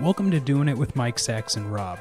[0.00, 2.00] Welcome to Doing It with Mike Sacks and Rob.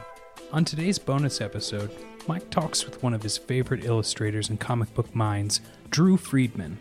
[0.52, 1.91] On today's bonus episode,
[2.27, 6.80] Mike talks with one of his favorite illustrators and comic book minds, Drew Friedman.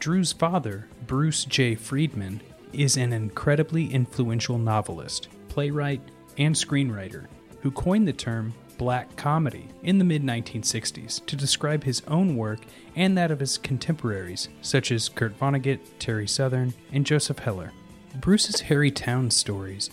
[0.00, 1.76] Drew's father, Bruce J.
[1.76, 2.42] Friedman,
[2.74, 6.02] is an incredibly influential novelist, playwright,
[6.36, 7.24] and screenwriter
[7.62, 12.60] who coined the term black comedy in the mid 1960s to describe his own work
[12.94, 17.72] and that of his contemporaries, such as Kurt Vonnegut, Terry Southern, and Joseph Heller.
[18.20, 19.88] Bruce's Harry Town stories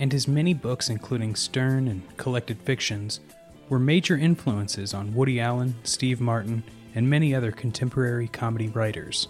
[0.00, 3.20] and his many books, including Stern and Collected Fictions,
[3.68, 9.28] were major influences on Woody Allen, Steve Martin, and many other contemporary comedy writers.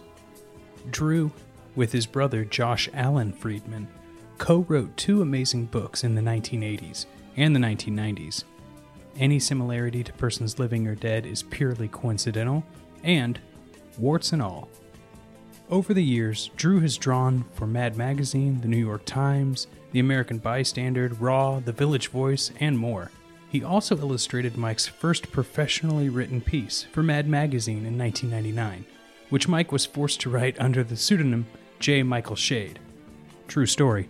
[0.90, 1.32] Drew,
[1.74, 3.88] with his brother Josh Alan Friedman,
[4.38, 7.04] co wrote two amazing books in the 1980s
[7.36, 8.44] and the 1990s.
[9.18, 12.64] Any similarity to persons living or dead is purely coincidental,
[13.02, 13.40] and
[13.98, 14.68] warts and all.
[15.70, 20.38] Over the years, Drew has drawn for Mad Magazine, The New York Times, The American
[20.38, 23.12] Bystander, Raw, The Village Voice, and more.
[23.48, 28.84] He also illustrated Mike's first professionally written piece for Mad Magazine in 1999,
[29.28, 31.46] which Mike was forced to write under the pseudonym
[31.78, 32.02] J.
[32.02, 32.80] Michael Shade.
[33.46, 34.08] True story,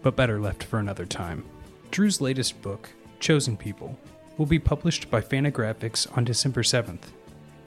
[0.00, 1.44] but better left for another time.
[1.90, 2.88] Drew's latest book,
[3.20, 3.98] Chosen People,
[4.38, 7.12] will be published by Fantagraphics on December 7th.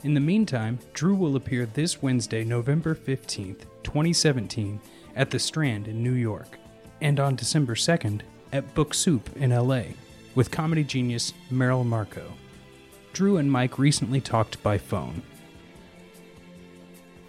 [0.04, 4.80] In the meantime, Drew will appear this Wednesday, November 15th, 2017,
[5.16, 6.60] at the Strand in New York,
[7.02, 8.22] and on December 2nd
[8.54, 9.82] at Book Soup in LA
[10.36, 12.32] with comedy genius Merrill Markoe.
[13.14, 15.24] Drew and Mike recently talked by phone.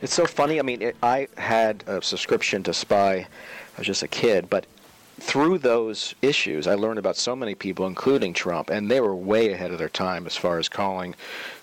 [0.03, 0.59] It's so funny.
[0.59, 3.15] I mean, it, I had a subscription to Spy.
[3.15, 3.27] I
[3.79, 4.67] was just a kid, but
[5.21, 9.53] through those issues, I learned about so many people, including Trump, and they were way
[9.53, 11.15] ahead of their time as far as calling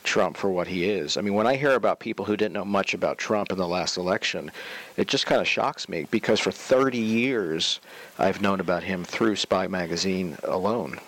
[0.04, 1.18] Trump for what he is.
[1.18, 3.68] I mean, when I hear about people who didn't know much about Trump in the
[3.68, 4.52] last election,
[4.98, 7.80] it just kind of shocks me because for 30 years
[8.20, 11.00] I've known about him through Spy magazine alone.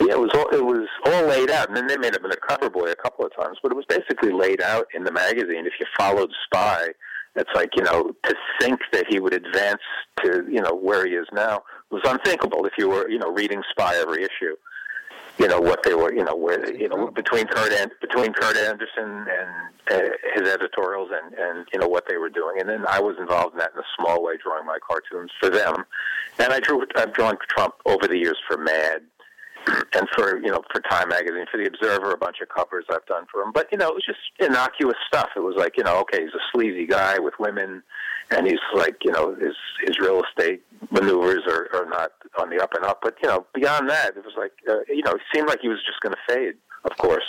[0.00, 2.36] Yeah, it was all, it was all laid out, and then they made him a
[2.36, 5.66] cover boy a couple of times, but it was basically laid out in the magazine.
[5.66, 6.88] If you followed Spy,
[7.36, 9.82] it's like you know to think that he would advance
[10.22, 13.62] to you know where he is now was unthinkable if you were you know reading
[13.70, 14.56] Spy every issue.
[15.38, 18.56] You know what they were, you know where you know between Kurt and between Kurt
[18.56, 19.50] Andersen and
[19.90, 23.16] uh, his editorials and and you know what they were doing, and then I was
[23.18, 25.84] involved in that in a small way, drawing my cartoons for them,
[26.38, 29.02] and I drew I've drawn Trump over the years for Mad,
[29.94, 33.06] and for you know for Time Magazine, for the Observer, a bunch of covers I've
[33.06, 33.52] done for him.
[33.52, 35.30] But you know, it was just innocuous stuff.
[35.36, 37.82] It was like you know, okay, he's a sleazy guy with women,
[38.30, 39.54] and he's like you know his
[39.86, 43.00] his real estate maneuvers are, are not on the up and up.
[43.02, 45.68] But you know, beyond that, it was like uh, you know, it seemed like he
[45.68, 46.54] was just going to fade.
[46.84, 47.24] Of course.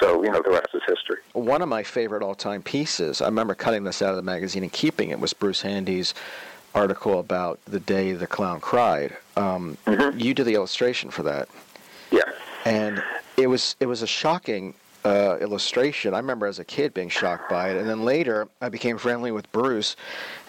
[0.00, 1.18] So, you know, the rest is history.
[1.32, 4.64] One of my favorite all time pieces, I remember cutting this out of the magazine
[4.64, 6.12] and keeping it, was Bruce Handy's
[6.74, 9.16] article about the day the clown cried.
[9.36, 10.18] Um, mm-hmm.
[10.18, 11.48] You did the illustration for that.
[12.10, 12.22] Yeah.
[12.64, 13.02] And
[13.36, 14.74] it was it was a shocking
[15.06, 16.14] uh, illustration.
[16.14, 19.30] I remember as a kid being shocked by it, and then later I became friendly
[19.30, 19.96] with Bruce,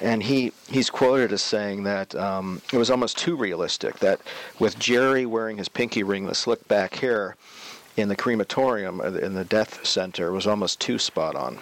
[0.01, 3.99] and he he's quoted as saying that um, it was almost too realistic.
[3.99, 4.19] That
[4.59, 7.35] with Jerry wearing his pinky ring, the slick back hair,
[7.97, 11.59] in the crematorium uh, in the death center was almost too spot on.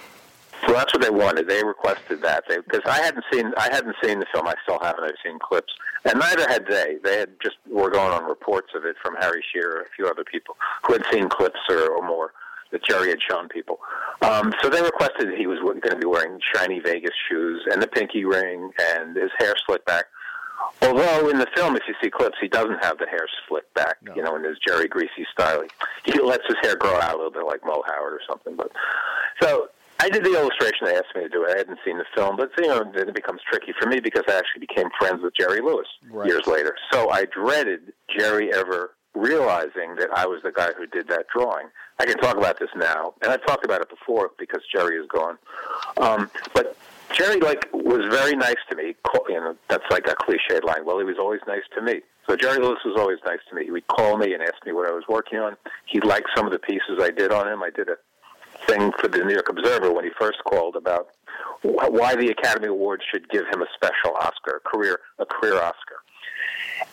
[0.67, 1.47] So that's what they wanted.
[1.47, 4.47] They requested that because I hadn't seen I hadn't seen the film.
[4.47, 5.03] I still haven't.
[5.03, 5.73] I've seen clips,
[6.05, 6.97] and neither had they.
[7.03, 10.23] They had just were going on reports of it from Harry Shearer, a few other
[10.23, 10.55] people
[10.85, 12.31] who had seen clips or, or more.
[12.71, 13.79] That Jerry had shown people.
[14.21, 17.81] Um, so they requested that he was going to be wearing shiny Vegas shoes and
[17.81, 20.05] the pinky ring and his hair slicked back.
[20.81, 23.97] Although in the film, if you see clips, he doesn't have the hair slicked back,
[24.01, 24.15] No.
[24.15, 25.61] you know, in his Jerry Greasy style.
[26.05, 28.55] He lets his hair grow out a little bit like Moe Howard or something.
[28.55, 28.71] But
[29.41, 29.67] so
[29.99, 30.85] I did the illustration.
[30.85, 31.45] They asked me to do.
[31.45, 34.23] I hadn't seen the film, but you know, then it becomes tricky for me because
[34.27, 36.27] I actually became friends with Jerry Lewis Right.
[36.27, 36.75] years later.
[36.91, 41.67] So I dreaded Jerry ever realizing that I was the guy who did that drawing.
[41.99, 45.07] I can talk about this now, and I've talked about it before because Jerry is
[45.07, 45.37] gone.
[45.97, 46.77] Um, but
[47.13, 48.95] Jerry like was very nice to me.
[49.29, 50.85] You know, that's like a cliched line.
[50.85, 52.01] Well, he was always nice to me.
[52.27, 53.65] So Jerry Lewis was always nice to me.
[53.65, 55.55] He would call me and ask me what I was working on.
[55.85, 57.63] He liked some of the pieces I did on him.
[57.63, 57.97] I did a
[58.67, 61.09] thing for the New York Observer when he first called about
[61.61, 65.97] why the Academy Awards should give him a special Oscar, a career a career Oscar.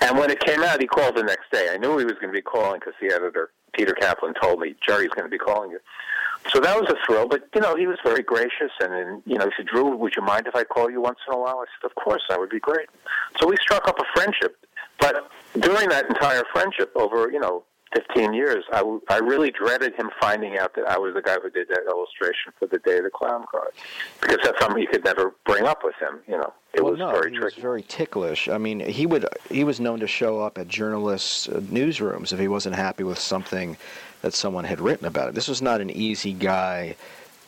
[0.01, 1.69] And when it came out, he called the next day.
[1.73, 4.75] I knew he was going to be calling because the editor, Peter Kaplan, told me
[4.87, 5.79] Jerry's going to be calling you.
[6.51, 7.29] So that was a thrill.
[7.29, 10.17] But you know, he was very gracious, and, and you know, he said, "Drew, would
[10.17, 12.39] you mind if I call you once in a while?" I said, "Of course, that
[12.41, 12.89] would be great."
[13.41, 14.57] So we struck up a friendship.
[14.99, 17.65] But during that entire friendship, over you know
[17.95, 21.37] 15 years, I, w- I really dreaded him finding out that I was the guy
[21.43, 23.71] who did that illustration for the day of the clown cried,
[24.21, 26.21] because that's something you could never bring up with him.
[26.27, 27.45] You know, it well, was no, very he tricky.
[27.45, 28.49] was very ticklish.
[28.49, 32.39] I mean, he would he was known to show up at journalists' uh, newsrooms if
[32.39, 33.77] he wasn't happy with something
[34.23, 35.35] that someone had written about it.
[35.35, 36.97] This was not an easy guy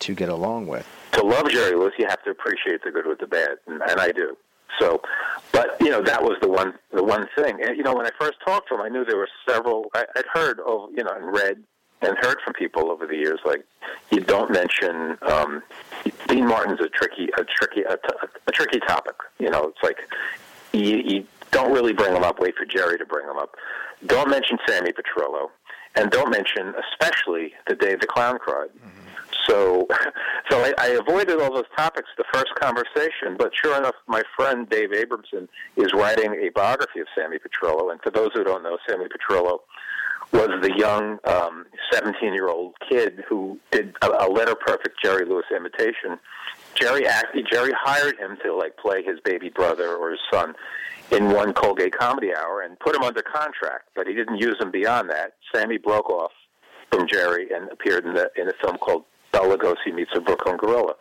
[0.01, 0.87] to get along with.
[1.13, 4.01] to love Jerry Lewis, you have to appreciate the good with the bad, and, and
[4.01, 4.37] I do.
[4.81, 5.01] So,
[5.53, 7.61] but you know that was the one the one thing.
[7.63, 9.87] And you know when I first talked to him, I knew there were several.
[9.95, 11.63] I, I'd heard over you know and read
[12.03, 13.65] and heard from people over the years like
[14.11, 15.63] you don't mention um,
[16.29, 19.15] Dean Martin's a tricky a tricky a, t- a tricky topic.
[19.39, 19.99] You know it's like
[20.73, 22.41] you, you don't really bring him up.
[22.41, 23.55] Wait for Jerry to bring him up.
[24.07, 25.51] Don't mention Sammy Petrillo,
[25.95, 28.71] and don't mention especially the day the clown cried.
[29.47, 29.87] So,
[30.51, 33.37] so I, I avoided all those topics the first conversation.
[33.39, 37.91] But sure enough, my friend Dave Abramson is writing a biography of Sammy Petrillo.
[37.91, 39.61] And for those who don't know, Sammy Petrillo
[40.33, 46.19] was the young um, 17-year-old kid who did a, a letter perfect Jerry Lewis imitation.
[46.75, 47.47] Jerry acted.
[47.51, 50.55] Jerry hired him to like play his baby brother or his son
[51.13, 54.71] in one Colgate Comedy Hour and put him under contract, but he didn't use him
[54.71, 55.35] beyond that.
[55.55, 56.33] Sammy broke off
[56.91, 60.57] from Jerry and appeared in the in a film called Bela Lugosi Meets a Brooklyn
[60.57, 60.95] Gorilla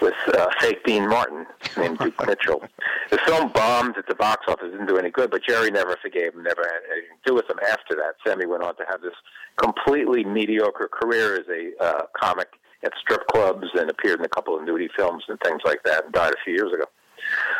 [0.00, 1.44] with uh, fake Dean Martin
[1.76, 2.62] named Duke Mitchell.
[3.10, 6.32] The film bombed at the box office, didn't do any good, but Jerry never forgave
[6.32, 8.14] him, never had anything to do with him after that.
[8.26, 9.12] Sammy went on to have this
[9.56, 12.48] completely mediocre career as a uh, comic
[12.82, 16.04] at strip clubs and appeared in a couple of nudie films and things like that
[16.04, 16.84] and died a few years ago.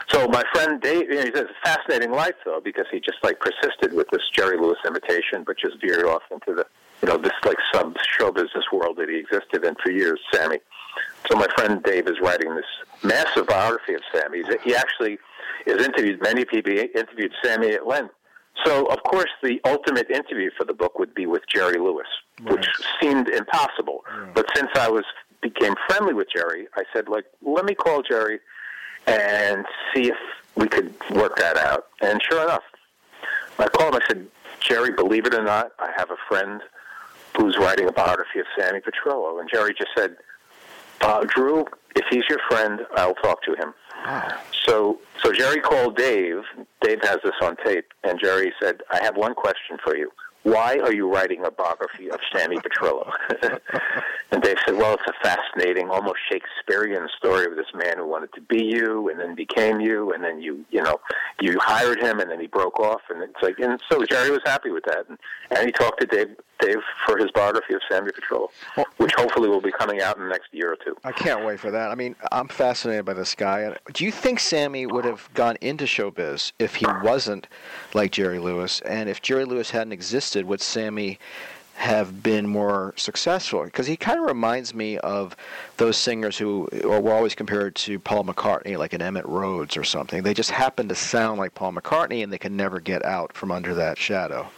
[0.09, 3.19] So my friend Dave, you know, he says, a fascinating life though, because he just
[3.23, 6.67] like persisted with this Jerry Lewis imitation, but just veered off into the,
[7.03, 10.59] you know, this like sub show business world that he existed in for years, Sammy.
[11.31, 12.65] So my friend Dave is writing this
[13.03, 14.43] massive biography of Sammy.
[14.43, 15.19] He's- He actually
[15.67, 16.73] has interviewed many people.
[16.73, 18.15] He interviewed Sammy at length.
[18.65, 22.07] So of course the ultimate interview for the book would be with Jerry Lewis,
[22.45, 22.67] which
[23.01, 24.05] seemed impossible.
[24.35, 25.05] But since I was
[25.43, 28.41] became friendly with Jerry, I said like, let me call Jerry
[29.07, 29.65] and
[29.95, 30.17] see if
[30.57, 31.89] we could work that out.
[32.01, 32.63] And sure enough,
[33.59, 34.01] I called him.
[34.03, 34.27] I said,
[34.61, 36.63] Jerry, believe it or not, I have a friend
[37.37, 39.41] who's writing a biography of Sammy Petrillo.
[39.41, 40.17] And Jerry just said,
[41.01, 43.75] uh, Drew, if he's your friend, I'll talk to him.
[44.67, 46.43] So, so Jerry called Dave.
[46.83, 50.11] Dave has this on tape, and Jerry said, "I have one question for you.
[50.43, 53.11] Why are you writing a biography of Sammy Petrillo?"
[54.33, 58.33] and Dave said, "Well, it's a fascinating, almost Shakespearean story of this man who wanted
[58.35, 61.01] to be you, and then became you, and then you, you know,
[61.41, 64.41] you hired him, and then he broke off, and it's like, and so Jerry was
[64.45, 65.19] happy with that, and,
[65.51, 66.29] and he talked to Dave,
[66.61, 68.49] Dave for his biography of Sammy Petrillo,
[68.97, 70.97] which hopefully will be coming out in the next year or two.
[71.05, 71.91] I can't wait for that.
[71.91, 73.77] I mean, I'm fascinated by this guy.
[73.93, 77.47] Do you think Sammy would have gone into showbiz if he wasn't
[77.95, 78.81] like Jerry Lewis?
[78.81, 81.19] And if Jerry Lewis hadn't existed, would Sammy
[81.77, 83.65] have been more successful?
[83.65, 85.37] Because he kind of reminds me of
[85.77, 90.23] those singers who were always compared to Paul McCartney, like an Emitt Rhodes or something.
[90.23, 93.51] They just happen to sound like Paul McCartney, and they can never get out from
[93.51, 94.49] under that shadow.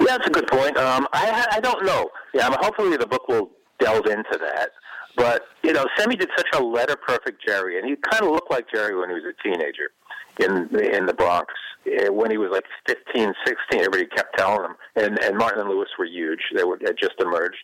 [0.00, 0.76] Yeah, that's a good point.
[0.78, 2.10] Um, I, I don't know.
[2.32, 4.70] Yeah, hopefully the book will delve into that.
[5.16, 8.50] But you know, Sammy did such a letter perfect Jerry, and he kind of looked
[8.50, 9.90] like Jerry when he was a teenager
[10.40, 11.52] in in the Bronx.
[11.86, 14.76] Eh, When he was like 15, 16, everybody kept telling him.
[14.96, 16.40] And and Martin and Lewis were huge.
[16.54, 17.62] They were had just emerged,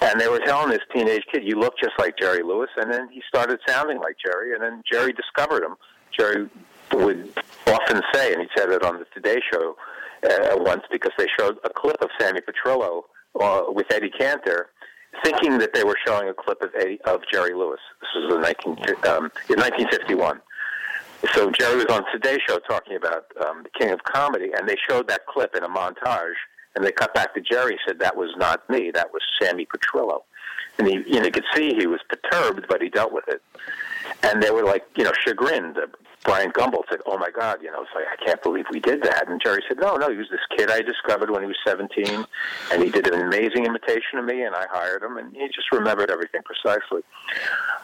[0.00, 3.08] and they were telling this teenage kid, "You look just like Jerry Lewis." And then
[3.10, 5.76] he started sounding like Jerry, and then Jerry discovered him.
[6.16, 6.48] Jerry
[6.92, 7.32] would
[7.66, 9.76] often say, and he said it on the Today Show
[10.24, 13.02] uh, once because they showed a clip of Sammy Petrillo
[13.40, 14.70] uh, with Eddie Cantor
[15.24, 17.80] thinking that they were showing a clip of Eddie, of Jerry Lewis.
[18.00, 18.70] This was in, 19,
[19.06, 20.40] um, in 1951.
[21.34, 24.76] So Jerry was on Today Show talking about um, the King of Comedy, and they
[24.88, 26.34] showed that clip in a montage.
[26.76, 27.76] And they cut back to Jerry.
[27.86, 28.92] Said that was not me.
[28.92, 30.22] That was Sammy Petrillo.
[30.78, 33.42] And he, you know, you could see he was perturbed, but he dealt with it.
[34.22, 35.76] And they were like, you know, chagrined.
[36.24, 39.02] Bryant Gumbel said, "Oh my God, you know, it's like I can't believe we did
[39.02, 41.56] that." And Jerry said, "No, no, he was this kid I discovered when he was
[41.66, 42.26] 17,
[42.72, 45.70] and he did an amazing imitation of me, and I hired him, and he just
[45.72, 47.02] remembered everything precisely."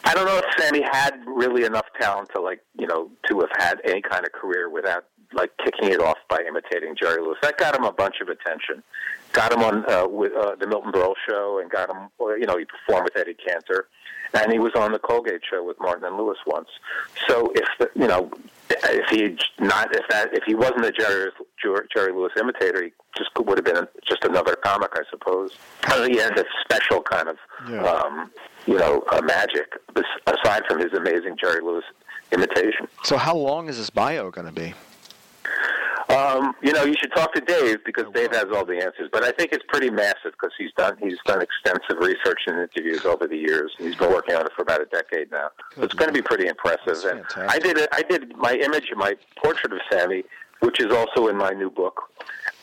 [0.03, 3.49] I don't know if Sammy had really enough talent to like, you know, to have
[3.57, 7.37] had any kind of career without like kicking it off by imitating Jerry Lewis.
[7.41, 8.83] That got him a bunch of attention.
[9.33, 12.09] Got him on uh, with uh, the Milton Berle show, and got him.
[12.19, 13.87] You know, he performed with Eddie Cantor,
[14.35, 16.67] and he was on the Colgate show with Martin and Lewis once.
[17.27, 18.31] So if the, you know,
[18.69, 21.31] if he not if that if he wasn't a Jerry
[21.93, 25.51] Jerry Lewis imitator, he just would have been just another comic, I suppose.
[26.07, 27.37] He had this special kind of,
[27.69, 27.83] Yeah.
[27.83, 28.31] um,
[28.65, 29.73] you know, uh, magic
[30.27, 31.85] aside from his amazing Jerry Lewis
[32.31, 32.87] imitation.
[33.03, 34.73] So how long is this bio going to be?
[36.09, 39.09] Um, you know, you should talk to Dave because Dave has all the answers.
[39.11, 43.05] But I think it's pretty massive because he's done he's done extensive research and interviews
[43.05, 43.71] over the years.
[43.77, 45.49] He's been working on it for about a decade now.
[45.75, 47.03] So it's going to be pretty impressive.
[47.05, 47.89] And I did it.
[47.91, 50.23] I did my image, my portrait of Sammy,
[50.59, 52.03] which is also in my new book,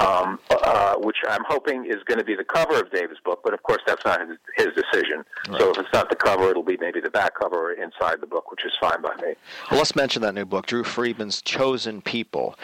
[0.02, 3.40] um, uh, which I'm hoping is going to be the cover of Dave's book.
[3.44, 5.24] But of course, that's not his, his decision.
[5.58, 8.26] So if it's not the cover, it'll be maybe the back cover or inside the
[8.26, 9.34] book, which is fine by me.
[9.70, 12.56] Well, let's mention that new book, Drew Friedman's Chosen People.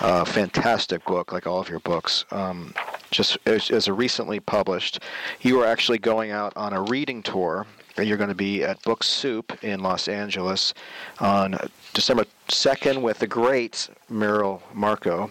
[0.00, 2.24] Uh, fantastic book, like all of your books.
[2.30, 2.74] Um,
[3.10, 5.00] just as, as a recently published,
[5.40, 7.66] you are actually going out on a reading tour.
[7.96, 10.74] You're going to be at Book Soup in Los Angeles
[11.20, 11.56] on
[11.92, 15.30] December 2nd with the great Merrill Markoe,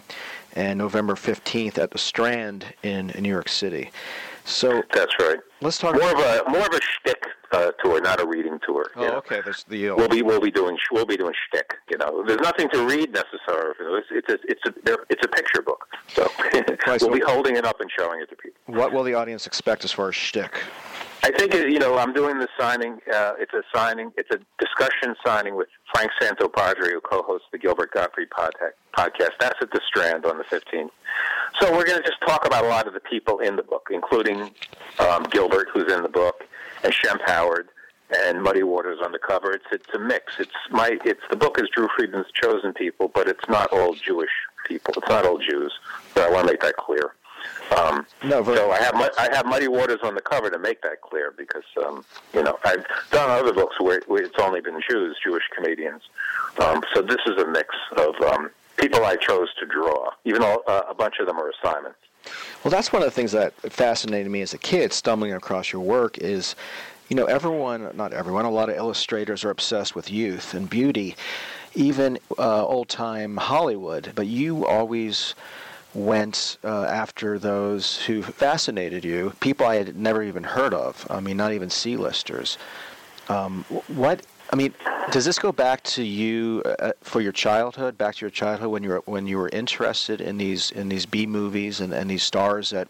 [0.54, 3.90] and November 15th at the Strand in, in New York City.
[4.44, 5.38] So that's right.
[5.60, 8.90] Let's talk more of a more of a shtick uh, tour, not a reading tour.
[8.96, 9.12] Oh, know.
[9.14, 9.40] okay.
[9.42, 11.74] There's the uh, We'll be we'll be doing we'll be doing shtick.
[11.90, 14.02] You know, there's nothing to read necessarily.
[14.10, 15.86] It's it's a it's a it's a picture book.
[16.08, 16.30] So
[17.06, 18.60] we'll be holding it up and showing it to people.
[18.66, 20.60] What will the audience expect as far as shtick?
[21.24, 22.98] I think uh, you know I'm doing the signing.
[23.10, 24.12] Uh, it's a signing.
[24.18, 29.30] It's a discussion signing with Frank Santopadre, who co-hosts the Gilbert Gottfried podcast.
[29.40, 30.90] That's at the Strand on the 15th.
[31.58, 33.88] So we're going to just talk about a lot of the people in the book,
[33.90, 34.50] including
[34.98, 36.44] um, Gilbert, who's in the book,
[36.82, 37.70] and Shemp Howard,
[38.26, 39.52] and Muddy Waters on the cover.
[39.52, 40.34] It's it's a mix.
[40.38, 44.28] It's my it's the book is Drew Friedman's chosen people, but it's not all Jewish
[44.66, 44.92] people.
[44.98, 45.72] It's not all Jews.
[46.14, 47.14] So I want to make that clear.
[47.76, 50.82] Um, no, so I have Mu- I have Muddy Waters on the cover to make
[50.82, 54.80] that clear because um, you know I've done other books where, where it's only been
[54.88, 56.02] Jews, Jewish comedians.
[56.58, 60.10] Um, so this is a mix of um, people I chose to draw.
[60.24, 61.98] Even though uh, a bunch of them are assignments.
[62.62, 65.82] Well, that's one of the things that fascinated me as a kid, stumbling across your
[65.82, 66.56] work, is,
[67.08, 71.16] you know, everyone, not everyone, a lot of illustrators are obsessed with youth and beauty,
[71.74, 74.12] even uh, old time Hollywood.
[74.14, 75.34] But you always
[75.94, 81.06] went uh, after those who fascinated you, people I had never even heard of.
[81.08, 82.58] I mean, not even C-listers.
[83.28, 84.26] Um, what?
[84.52, 84.74] I mean,
[85.10, 87.96] does this go back to you uh, for your childhood?
[87.96, 91.06] Back to your childhood when you were when you were interested in these in these
[91.06, 92.88] B movies and, and these stars that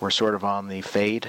[0.00, 1.28] were sort of on the fade.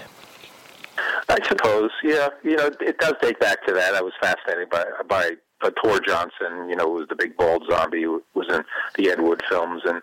[1.29, 2.29] I suppose, yeah.
[2.43, 3.95] You know, it does date back to that.
[3.95, 5.31] I was fascinated by by
[5.63, 6.69] uh, Tor Johnson.
[6.69, 8.63] You know, who was the big bald zombie who was in
[8.95, 10.01] the Ed Wood films, and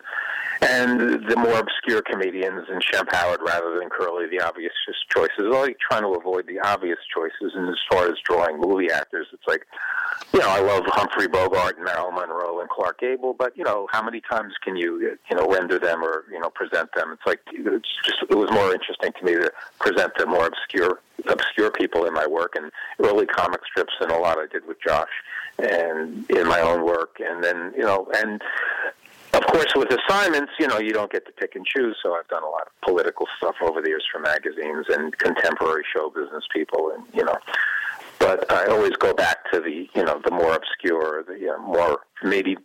[0.61, 4.73] and the more obscure comedians and Shemp Howard rather than Curly, the obvious
[5.09, 5.31] choices.
[5.39, 7.53] Like trying to avoid the obvious choices.
[7.55, 9.65] And as far as drawing movie actors, it's like,
[10.33, 13.87] you know, I love Humphrey Bogart and Marilyn Monroe and Clark Gable, but you know,
[13.91, 17.11] how many times can you, you know, render them or you know, present them?
[17.11, 20.99] It's like it's just it was more interesting to me to present the more obscure
[21.27, 24.77] obscure people in my work and early comic strips and a lot I did with
[24.85, 25.09] Josh
[25.59, 28.41] and in my own work, and then you know, and
[29.33, 31.97] of course, with assignments, you know, you don't get to pick and choose.
[32.03, 35.83] So I've done a lot of political stuff over the years for magazines and contemporary
[35.95, 37.37] show business people, and you know.
[38.19, 42.01] But I always go back to the, you know, the more obscure, the uh, more
[42.23, 42.55] maybe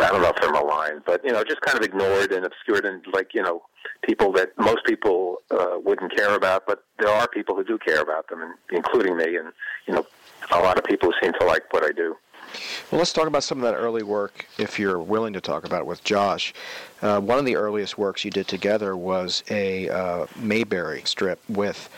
[0.00, 2.84] I don't know if they're maligned, but you know, just kind of ignored and obscured,
[2.84, 3.62] and like you know,
[4.02, 8.00] people that most people uh, wouldn't care about, but there are people who do care
[8.00, 9.52] about them, and including me, and
[9.86, 10.06] you know,
[10.50, 12.16] a lot of people who seem to like what I do.
[12.90, 15.80] Well, let's talk about some of that early work, if you're willing to talk about
[15.80, 16.52] it with Josh.
[17.00, 21.88] Uh, one of the earliest works you did together was a uh, Mayberry strip with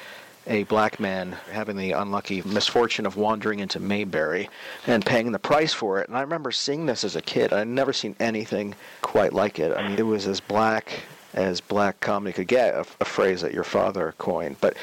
[0.47, 4.49] a black man having the unlucky misfortune of wandering into Mayberry
[4.87, 6.09] and paying the price for it.
[6.09, 7.53] And I remember seeing this as a kid.
[7.53, 9.77] I'd never seen anything quite like it.
[9.77, 11.01] I mean, it was as black
[11.35, 14.57] as black comedy could get, a, a phrase that your father coined.
[14.61, 14.77] But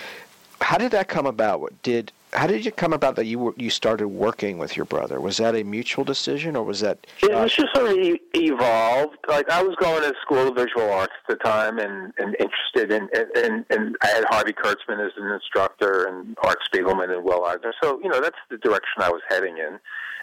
[0.59, 1.61] how did that come about?
[1.61, 4.85] What Did how did it come about that you were, you started working with your
[4.85, 5.19] brother?
[5.19, 7.05] Was that a mutual decision, or was that?
[7.21, 7.97] It was just sort of
[8.33, 9.17] evolved.
[9.27, 12.91] Like I was going to school of visual arts at the time, and, and interested
[12.91, 17.43] in, and and I had Harvey Kurtzman as an instructor, and Art Spiegelman and Will
[17.45, 17.73] Eisner.
[17.83, 19.77] So you know that's the direction I was heading in,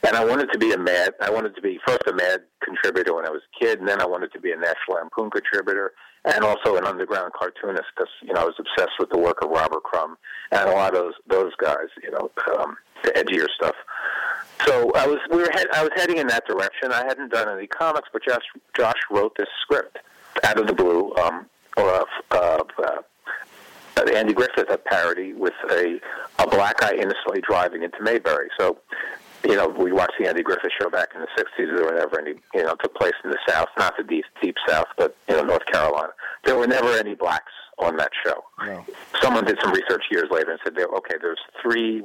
[0.07, 1.12] and I wanted to be a mad.
[1.21, 4.00] I wanted to be first a mad contributor when I was a kid, and then
[4.00, 5.93] I wanted to be a National Lampoon contributor,
[6.25, 9.50] and also an underground cartoonist because you know I was obsessed with the work of
[9.50, 10.16] Robert Crumb
[10.50, 11.88] and a lot of those those guys.
[12.02, 13.76] You know, um, the edgier stuff.
[14.66, 16.92] So I was we were head, I was heading in that direction.
[16.92, 18.44] I hadn't done any comics, but Josh
[18.76, 19.98] Josh wrote this script
[20.44, 21.46] out of the blue, um,
[21.76, 23.00] of uh, uh,
[24.14, 26.00] Andy Griffith a parody with a
[26.38, 28.48] a black guy innocently driving into Mayberry.
[28.58, 28.78] So.
[29.45, 31.76] You know, we watched the Andy Griffith show back in the '60s.
[31.76, 34.57] There were never any, you know, took place in the South, not the deep, deep
[34.66, 36.12] South, but you know, North Carolina.
[36.45, 38.45] There were never any blacks on that show.
[38.64, 38.85] No.
[39.21, 42.02] Someone did some research years later and said, okay, there's three,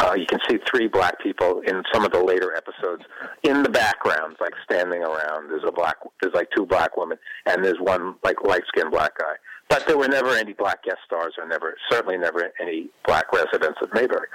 [0.00, 3.04] uh, you can see three black people in some of the later episodes
[3.42, 5.48] in the background, like standing around.
[5.50, 9.34] There's a black, there's like two black women, and there's one like light-skinned black guy.
[9.74, 13.76] But there were never any black guest stars, or never, certainly never any black residents
[13.82, 14.28] of Mayberry.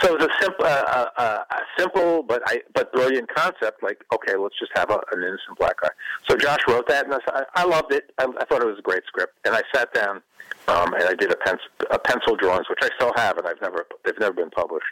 [0.00, 3.82] So it was a simple, uh, uh, a simple but I, but brilliant concept.
[3.82, 5.88] Like, okay, let's just have a, an innocent black guy.
[6.28, 8.12] So Josh wrote that, and I, I loved it.
[8.18, 10.22] I, I thought it was a great script, and I sat down
[10.68, 13.60] um, and I did a pencil, a pencil drawings, which I still have, and I've
[13.60, 14.86] never, they've never been published.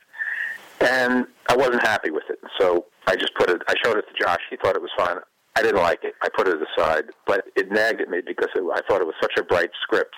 [0.80, 3.62] And I wasn't happy with it, so I just put it.
[3.68, 4.40] I showed it to Josh.
[4.50, 5.18] He thought it was fine.
[5.56, 6.14] I didn't like it.
[6.22, 9.16] I put it aside, but it nagged at me because it, I thought it was
[9.20, 10.14] such a bright script.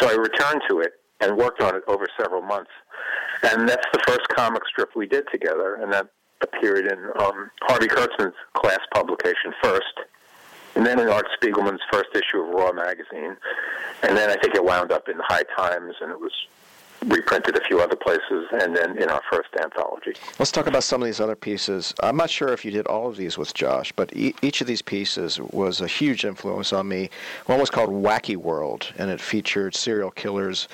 [0.00, 2.70] So I returned to it and worked on it over several months.
[3.42, 6.08] And that's the first comic strip we did together, and that
[6.40, 10.00] appeared in um, Harvey Kurtzman's class publication first,
[10.74, 13.36] and then in Art Spiegelman's first issue of Raw magazine,
[14.02, 16.32] and then I think it wound up in High Times, and it was
[17.06, 20.14] reprinted a few other places, and then in our first anthology.
[20.38, 21.94] Let's talk about some of these other pieces.
[22.02, 24.66] I'm not sure if you did all of these with Josh, but e- each of
[24.66, 27.10] these pieces was a huge influence on me.
[27.46, 30.68] One was called Wacky World, and it featured serial killers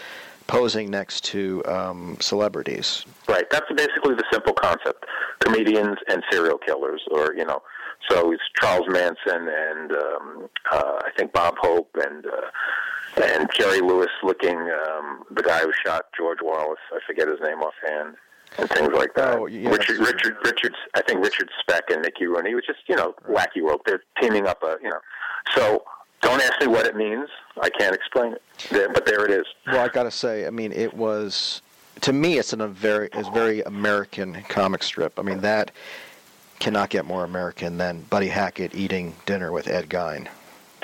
[0.47, 3.05] posing next to um, celebrities.
[3.29, 3.49] Right.
[3.51, 5.05] That's basically the simple concept:
[5.41, 7.63] comedians and serial killers, or you know.
[8.11, 13.81] So it's Charles Manson and um, uh, I think Bob Hope and uh, and Jerry
[13.81, 16.79] Lewis looking um, the guy who shot George Wallace.
[16.93, 18.17] I forget his name offhand.
[18.59, 19.39] And things like that.
[19.39, 20.75] Oh, yeah, Richard, Richard, Richards.
[20.95, 22.51] I think Richard Speck and Mickey Rooney.
[22.51, 23.81] It was just you know wacky world.
[23.87, 24.63] They're teaming up.
[24.63, 24.99] A, you know,
[25.55, 25.85] so
[26.21, 27.29] don't ask me what it means.
[27.63, 28.43] I can't explain it.
[28.71, 29.47] There- But there it is.
[29.67, 31.63] Well, I got to say, I mean, it was
[32.03, 35.19] to me, it's an, a very, it's very American comic strip.
[35.19, 35.71] I mean, that
[36.63, 40.29] cannot get more American than Buddy Hackett eating dinner with Ed Gein.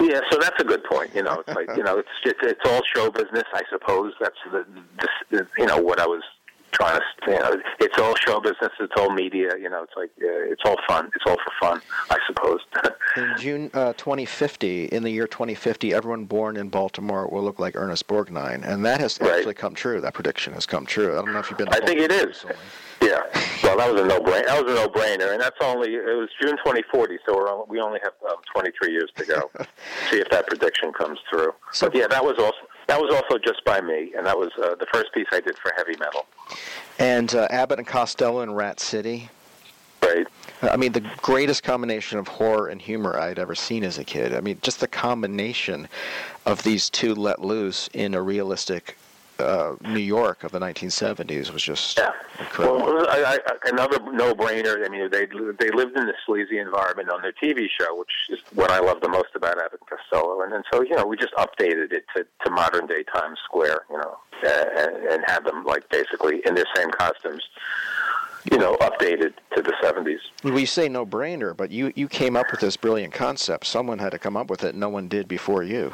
[0.00, 1.14] Yeah, so that's a good point.
[1.14, 4.12] You know, it's like you know, it's it's, it's all show business, I suppose.
[4.20, 4.66] That's the,
[4.98, 6.22] the, the you know what I was
[6.72, 7.30] trying to.
[7.30, 8.70] You know, it's all show business.
[8.80, 9.50] It's all media.
[9.60, 11.10] You know, it's like uh, it's all fun.
[11.14, 12.60] It's all for fun, I suppose.
[13.16, 17.74] In June uh, 2050, in the year 2050, everyone born in Baltimore will look like
[17.74, 19.38] Ernest Borgnine, and that has Right.
[19.38, 20.00] actually come true.
[20.00, 21.12] That prediction has come true.
[21.18, 21.66] I don't know if you've been.
[21.68, 22.26] to I think it is.
[22.44, 22.56] Recently.
[23.02, 23.22] yeah.
[23.64, 24.46] Well, that was a no brainer.
[24.46, 27.64] That was a no brainer, and that's only it was June 2040, so we're only,
[27.68, 29.50] we only have um, 23 years to go.
[30.10, 31.52] See if that prediction comes through.
[31.72, 34.50] So- but yeah, that was also that was also just by me, and that was
[34.60, 36.26] uh, the first piece I did for heavy metal.
[36.98, 39.28] And uh, Abbott and Costello in Rat City.
[40.02, 40.26] Right.
[40.62, 44.34] I mean, the greatest combination of horror and humor I'd ever seen as a kid.
[44.34, 45.86] I mean, just the combination
[46.46, 48.96] of these two let loose in a realistic
[49.38, 52.12] uh, New York of the 1970s was just Yeah.
[52.38, 52.78] incredible.
[52.78, 54.84] Well, I, I, another no-brainer.
[54.84, 55.26] I mean, they
[55.58, 59.00] they lived in this sleazy environment on their TV show, which is what I love
[59.00, 60.42] the most about Abbott and Costello.
[60.42, 63.82] And then so you know, we just updated it to, to modern day Times Square,
[63.90, 67.42] you know, and, and had them like basically in their same costumes,
[68.50, 70.18] you know, updated to the 70s.
[70.44, 73.66] we say no brainer, but you, you came up with this brilliant concept.
[73.66, 74.74] Someone had to come up with it.
[74.74, 75.92] No one did before you.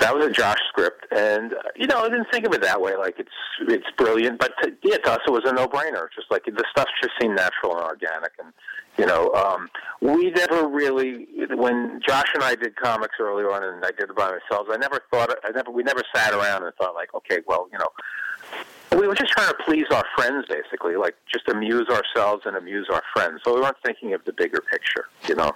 [0.00, 2.96] That was a Josh script, and you know, I didn't think of it that way.
[2.96, 3.30] Like it's
[3.68, 6.08] it's brilliant, but to, yeah, to us it was a no-brainer.
[6.14, 8.52] Just like the stuff just seemed natural and organic, and
[8.96, 9.68] you know, um,
[10.00, 14.16] we never really when Josh and I did comics early on, and I did it
[14.16, 14.68] by myself.
[14.70, 17.78] I never thought I never we never sat around and thought like, okay, well, you
[17.78, 22.56] know, we were just trying to please our friends, basically, like just amuse ourselves and
[22.56, 23.40] amuse our friends.
[23.44, 25.52] So we weren't thinking of the bigger picture, you know.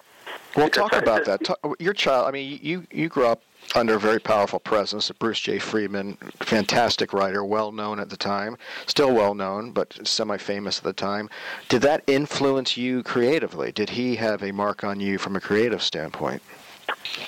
[0.57, 1.41] Well, Because talk I- about that.
[1.81, 2.29] Your child.
[2.29, 3.43] I mean, you you grew up
[3.75, 5.11] under a very powerful presence.
[5.11, 5.59] of Bruce J.
[5.59, 10.93] Friedman, fantastic writer, well known at the time, still well known, but semi-famous at the
[10.93, 11.29] time.
[11.69, 13.73] Did that influence you creatively?
[13.73, 16.43] Did he have a mark on you from a creative standpoint?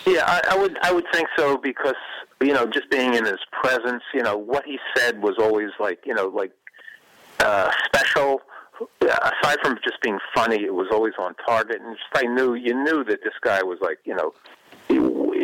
[0.07, 1.94] Yeah, I, I would I would think so because
[2.40, 4.03] you know, just being in his presence.
[4.12, 6.53] You know, what he said was always like, you know, like
[7.40, 8.42] uh, special.
[9.01, 12.75] Aside from just being funny, it was always on target, and just I knew you
[12.75, 14.35] knew that this guy was like, you know,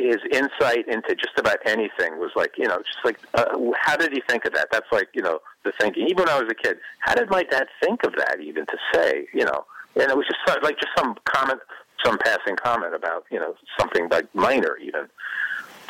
[0.02, 3.44] his insight into just about anything was like, you know, just like, uh,
[3.80, 4.68] how did he think of that?
[4.70, 6.06] That's like, you know, the thinking.
[6.08, 8.76] Even when I was a kid, how did my dad think of that even to
[8.92, 9.64] say, you know?
[9.94, 11.60] And it was just like just some comment,
[12.04, 15.08] some passing comment about, you know, something like minor even.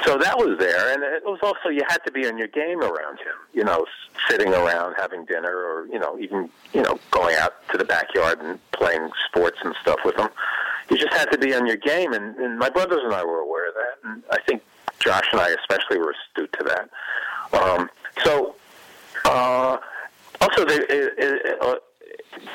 [0.04, 2.80] So that was there, and it was also you had to be on your game
[2.80, 3.36] around him.
[3.52, 3.84] You know,
[4.28, 8.40] sitting around having dinner, or you know, even you know, going out to the backyard
[8.40, 10.28] and playing sports and stuff with him.
[10.90, 13.38] You just had to be on your game, and, and my brothers and I were
[13.38, 14.62] aware that, and I think
[14.98, 17.60] Josh and I especially were astute to that.
[17.60, 17.90] Um,
[18.24, 18.54] so,
[19.24, 19.78] uh,
[20.40, 21.74] also, the, uh, uh,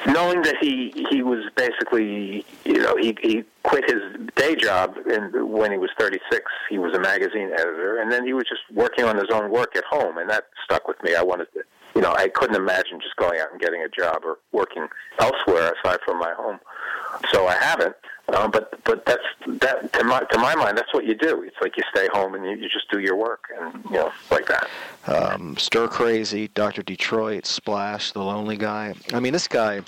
[0.07, 4.01] knowing that he he was basically you know he he quit his
[4.35, 8.33] day job and when he was 36 he was a magazine editor and then he
[8.33, 11.15] was just working on his own work at home and that stuck with me.
[11.15, 11.63] I wanted to
[11.95, 14.87] you know I couldn't imagine just going out and getting a job or working
[15.19, 16.59] elsewhere aside from my home.
[17.31, 17.95] So I haven't
[18.35, 21.55] um, but but that's that to my to my mind that's what you do it's
[21.61, 24.45] like you stay home and you, you just do your work and you know like
[24.47, 24.67] that
[25.07, 28.93] um, Stir Crazy, Doctor Detroit, Splash, The Lonely Guy.
[29.13, 29.81] I mean, this guy.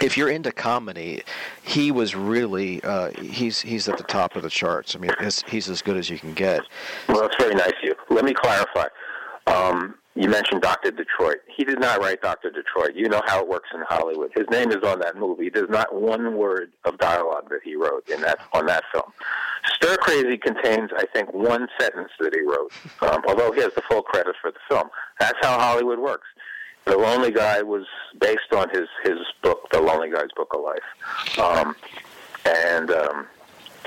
[0.00, 1.22] If you're into comedy,
[1.62, 4.96] he was really uh, he's he's at the top of the charts.
[4.96, 5.12] I mean,
[5.46, 6.62] he's as good as you can get.
[7.06, 7.94] Well, that's very nice of you.
[8.10, 8.86] Let me clarify.
[9.46, 10.90] Um, you mentioned Dr.
[10.90, 11.38] Detroit.
[11.46, 12.50] He did not write Dr.
[12.50, 12.96] Detroit.
[12.96, 14.32] You know how it works in Hollywood.
[14.36, 15.48] His name is on that movie.
[15.48, 19.12] There's not one word of dialogue that he wrote in that on that film.
[19.66, 23.82] Stir Crazy contains, I think, one sentence that he wrote, um, although he has the
[23.88, 24.88] full credit for the film.
[25.20, 26.26] That's how Hollywood works.
[26.84, 27.86] The Lonely Guy was
[28.20, 31.76] based on his his book, The Lonely Guy's Book of Life, um,
[32.44, 33.26] and um,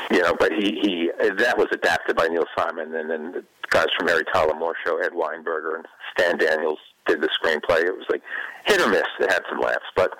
[0.09, 3.87] you know, but he he that was adapted by Neil Simon, and then the guys
[3.97, 7.83] from Mary Tyler Moore Show, Ed Weinberger and Stan Daniels did the screenplay.
[7.83, 8.21] It was like
[8.65, 9.07] hit or miss.
[9.19, 10.11] It had some laughs, but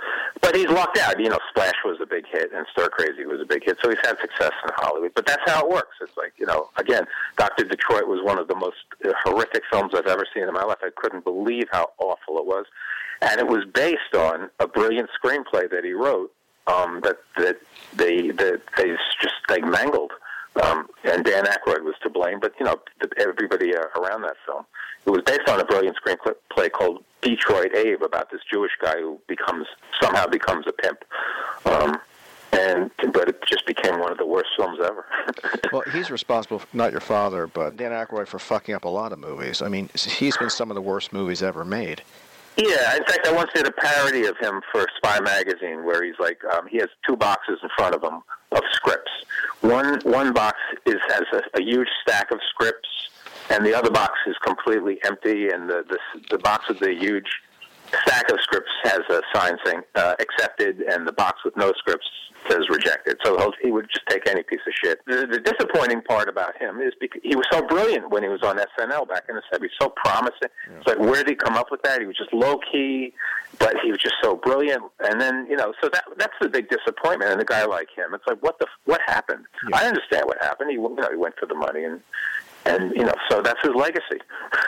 [0.42, 1.20] but he's lucked out.
[1.20, 3.90] You know, Splash was a big hit, and Stir Crazy was a big hit, so
[3.90, 5.12] he's had success in Hollywood.
[5.14, 5.98] But that's how it works.
[6.02, 7.06] It's like you know, again,
[7.38, 10.64] Doctor Detroit was one of the most uh, horrific films I've ever seen in my
[10.64, 10.80] life.
[10.82, 12.66] I couldn't believe how awful it was,
[13.22, 16.32] and it was based on a brilliant screenplay that he wrote
[16.72, 17.58] um, that that
[17.96, 20.12] they that they just they mangled.
[20.62, 22.80] Um, and Dan Aykroyd was to blame, but you know
[23.18, 24.66] everybody around that film.
[25.06, 29.20] It was based on a brilliant screenplay called Detroit Abe about this Jewish guy who
[29.28, 29.66] becomes
[30.02, 31.04] somehow becomes a pimp.
[31.66, 32.00] Um,
[32.52, 35.06] and but it just became one of the worst films ever.
[35.72, 39.20] Well, he's responsible, not your father, but Dan Aykroyd for fucking up a lot of
[39.20, 39.62] movies.
[39.62, 42.02] I mean, he's been some of the worst movies ever made.
[42.58, 46.20] Yeah, in fact, I once did a parody of him for Spy Magazine, where he's
[46.20, 49.12] like, um, he has two boxes in front of him of scripts.
[49.62, 52.90] One one box is has a, a huge stack of scripts,
[53.50, 55.50] and the other box is completely empty.
[55.50, 55.98] And the the,
[56.32, 57.30] the box with the huge
[58.06, 62.08] stack of scripts has a sign saying uh, accepted, and the box with no scripts
[62.50, 63.18] says rejected.
[63.24, 65.00] So he'll, he would just take any piece of shit.
[65.06, 68.42] The, the disappointing part about him is because he was so brilliant when he was
[68.42, 70.50] on SNL back in the 70s, so promising.
[70.78, 72.02] It's like, where did he come up with that?
[72.02, 73.14] He was just low key,
[73.60, 74.84] but he was just so brilliant.
[75.02, 78.14] And then, you know, so that that's the big disappointment in a guy like him.
[78.14, 79.46] It's like, what the what happened?
[79.74, 80.72] I understand what happened.
[80.72, 82.02] He you know he went for the money and.
[82.66, 84.20] And you know, so that's his legacy.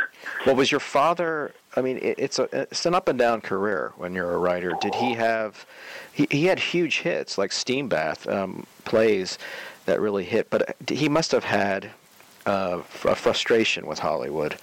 [0.46, 1.54] Well, was your father?
[1.76, 4.74] I mean, it, it's a it's an up and down career when you're a writer.
[4.82, 5.66] Did he have?
[6.12, 9.38] He he had huge hits like Steam Bath um, plays
[9.86, 11.92] that really hit, but he must have had
[12.46, 14.58] uh, a frustration with Hollywood.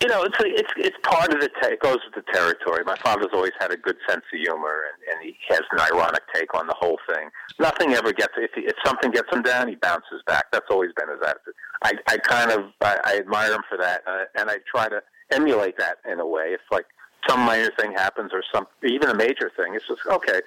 [0.00, 2.82] You know, it's it's it's part of the ta- it goes with the territory.
[2.86, 6.22] My father's always had a good sense of humor, and, and he has an ironic
[6.34, 7.28] take on the whole thing.
[7.58, 10.46] Nothing ever gets if he, if something gets him down, he bounces back.
[10.52, 11.54] That's always been his attitude.
[11.82, 15.02] I I kind of I, I admire him for that, uh, and I try to
[15.32, 16.54] emulate that in a way.
[16.54, 16.86] If like
[17.28, 20.40] some minor thing happens or some even a major thing, it's just okay.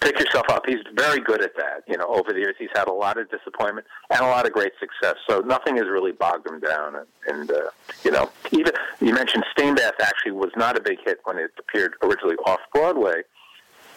[0.00, 0.64] Pick yourself up.
[0.66, 1.84] He's very good at that.
[1.86, 4.52] You know, over the years, he's had a lot of disappointment and a lot of
[4.52, 5.16] great success.
[5.28, 6.96] So nothing has really bogged him down.
[6.96, 7.70] And, and uh,
[8.02, 11.94] you know, even you mentioned Steambath actually was not a big hit when it appeared
[12.02, 13.22] originally off Broadway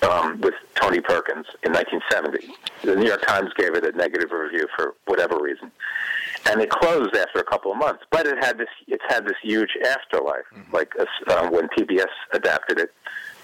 [0.03, 2.53] um, with Tony Perkins in 1970.
[2.83, 5.71] The New York Times gave it a negative review for whatever reason,
[6.49, 8.03] and it closed after a couple of months.
[8.11, 12.93] But it had this it's had this huge afterlife, like uh, when PBS adapted it.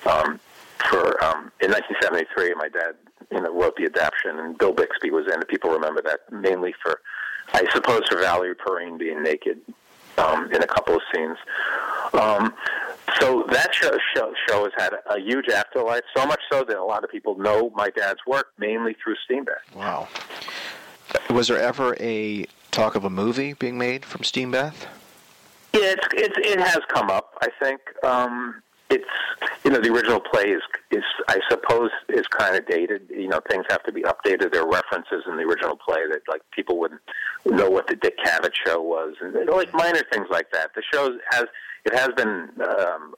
[0.06, 0.40] Um,
[0.90, 2.96] for um, in 1973, my dad,
[3.32, 5.48] you know, wrote the adaptation, and Bill Bixby was in it.
[5.48, 7.02] People remember that mainly for,
[7.54, 9.60] I suppose, for Valerie Perrine being naked
[10.18, 11.38] um, in a couple of scenes.
[12.14, 12.54] Um,
[13.20, 16.84] so that show, show show has had a huge afterlife, so much so that a
[16.84, 19.76] lot of people know my dad's work mainly through Steambath.
[19.76, 20.08] Wow.
[21.30, 24.86] Was there ever a talk of a movie being made from Steam Bath?
[25.74, 27.38] Yeah, it's, it's it has come up.
[27.42, 29.06] I think um, it's
[29.64, 33.08] you know the original play is is I suppose is kind of dated.
[33.10, 34.52] You know, things have to be updated.
[34.52, 37.02] There are references in the original play that like people wouldn't
[37.46, 40.74] know what the Dick Cavett show was, and you know, like minor things like that.
[40.76, 41.46] The show has
[41.86, 43.16] it has been um,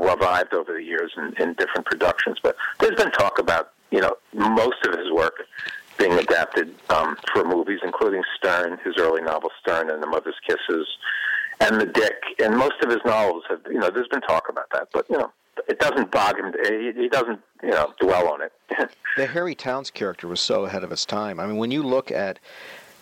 [0.00, 4.14] revived over the years in, in different productions, but there's been talk about you know
[4.34, 5.34] most of his work
[5.98, 10.86] being adapted um, for movies, including Stern, his early novel Stern and The Mother's Kisses,
[11.60, 12.14] and The Dick.
[12.42, 15.18] And most of his novels have, you know, there's been talk about that, but you
[15.18, 15.32] know,
[15.68, 16.54] it doesn't bog him.
[16.96, 18.52] He, doesn't, you know, dwell on it.
[19.16, 21.40] the Harry Towns character was so ahead of its time.
[21.40, 22.38] I mean, when you look at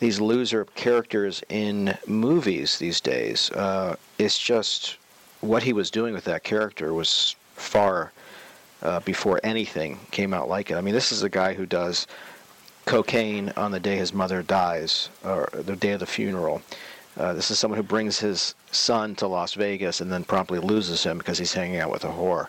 [0.01, 4.97] these loser characters in movies these days, uh, it's just
[5.41, 8.13] what he was doing with that character was far
[8.83, 10.77] uh, before anything came out like it.
[10.77, 12.07] I mean, this is a guy who does
[12.85, 16.63] cocaine on the day his mother dies, or the day of the funeral.
[17.17, 21.03] Uh, this is someone who brings his son to Las Vegas and then promptly loses
[21.03, 22.49] him because he's hanging out with a whore.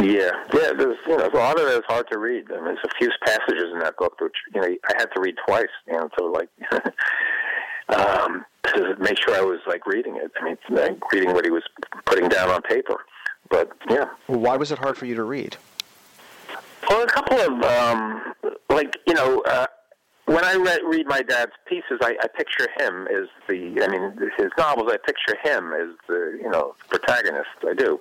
[0.00, 0.72] Yeah, yeah.
[0.76, 2.44] There's you know a lot of it is hard to read.
[2.50, 5.20] I mean, there's a few passages in that book which you know I had to
[5.20, 6.48] read twice, you know, to like
[7.88, 10.30] um, to make sure I was like reading it.
[10.40, 11.64] I mean, like, reading what he was
[12.04, 13.04] putting down on paper.
[13.50, 14.10] But yeah.
[14.28, 15.56] Well, why was it hard for you to read?
[16.88, 18.34] Well, a couple of um,
[18.68, 19.42] like you know.
[19.46, 19.66] Uh,
[20.28, 23.82] when I read, read my dad's pieces, I, I picture him as the.
[23.82, 24.92] I mean, his novels.
[24.92, 27.48] I picture him as the you know protagonist.
[27.66, 27.98] I do.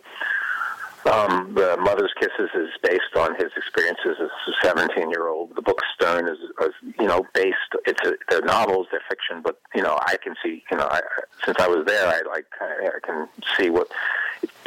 [1.08, 5.56] Um, the Mother's Kisses is based on his experiences as a 17 year old.
[5.56, 9.60] The book Stern is, is you know, based, it's a, they're novels, they're fiction, but,
[9.74, 11.02] you know, I can see, you know, I,
[11.46, 13.88] since I was there, I like, I can see what,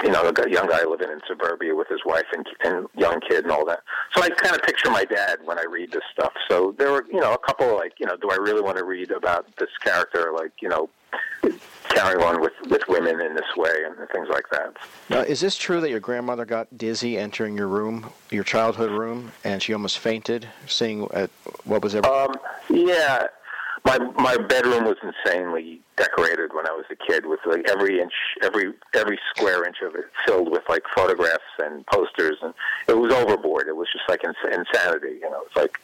[0.03, 3.45] you know, a young guy living in suburbia with his wife and, and young kid
[3.45, 3.81] and all that.
[4.15, 6.33] So I kind of picture my dad when I read this stuff.
[6.49, 8.85] So there were, you know, a couple like, you know, do I really want to
[8.85, 10.89] read about this character, like, you know,
[11.91, 14.77] carrying on with, with women in this way and things like that.
[15.09, 19.33] Now, is this true that your grandmother got dizzy entering your room, your childhood room,
[19.45, 21.03] and she almost fainted seeing
[21.65, 22.07] what was ever?
[22.07, 22.35] Um,
[22.69, 23.27] yeah,
[23.85, 28.13] my my bedroom was insanely decorated when I was a kid, with like every inch,
[28.43, 32.55] every every square inch of it filled with like photographs and posters, and
[32.89, 33.69] it was overboard.
[33.69, 35.43] It was just like ins- insanity, you know.
[35.47, 35.79] It's like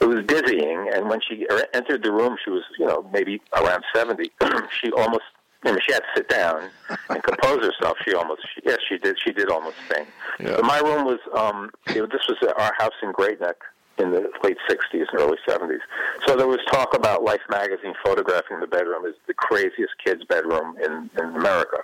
[0.00, 0.90] it was dizzying.
[0.94, 4.30] And when she entered the room, she was, you know, maybe around 70.
[4.80, 5.24] she almost,
[5.64, 6.70] I mean, she had to sit down
[7.08, 7.98] and compose herself.
[8.04, 9.16] She almost, she, yes, she did.
[9.22, 10.08] She did almost faint.
[10.38, 10.56] Yeah.
[10.56, 13.56] So my room was, um, you know, this was our house in Great Neck
[13.98, 15.80] in the late 60s and early 70s.
[16.26, 20.76] So there was talk about Life magazine photographing the bedroom as the craziest kid's bedroom
[20.82, 21.78] in, in America.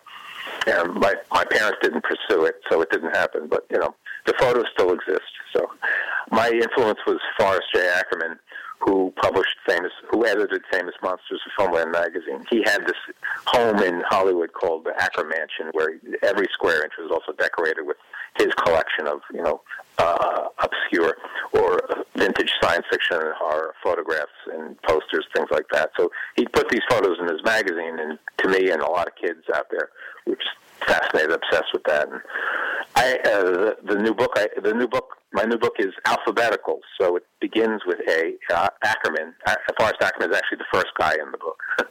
[0.66, 3.48] And my, my parents didn't pursue it, so it didn't happen.
[3.48, 3.94] But, you know,
[4.26, 5.32] the photos still exist.
[5.54, 5.70] So
[6.30, 7.88] my influence was Forrest J.
[7.88, 8.38] Ackerman,
[8.80, 12.44] who published famous, who edited Famous Monsters of Filmland magazine.
[12.50, 12.96] He had this
[13.46, 17.96] home in Hollywood called the Ackermansion, where every square inch was also decorated with
[18.38, 19.62] his collection of, you know,
[19.98, 21.16] uh, obscure
[21.52, 21.80] or
[22.16, 25.90] vintage science fiction and horror photographs and posters, things like that.
[25.96, 29.14] So he put these photos in his magazine, and to me and a lot of
[29.16, 29.88] kids out there,
[30.26, 30.50] we just
[30.86, 32.08] fascinated, obsessed with that.
[32.08, 32.20] And
[32.96, 36.80] I, uh, the, the new book, I, the new book, my new book is alphabetical,
[36.98, 38.34] so it begins with A.
[38.52, 39.34] Uh, Ackerman.
[39.46, 41.62] Uh, Forrest Ackerman is actually the first guy in the book,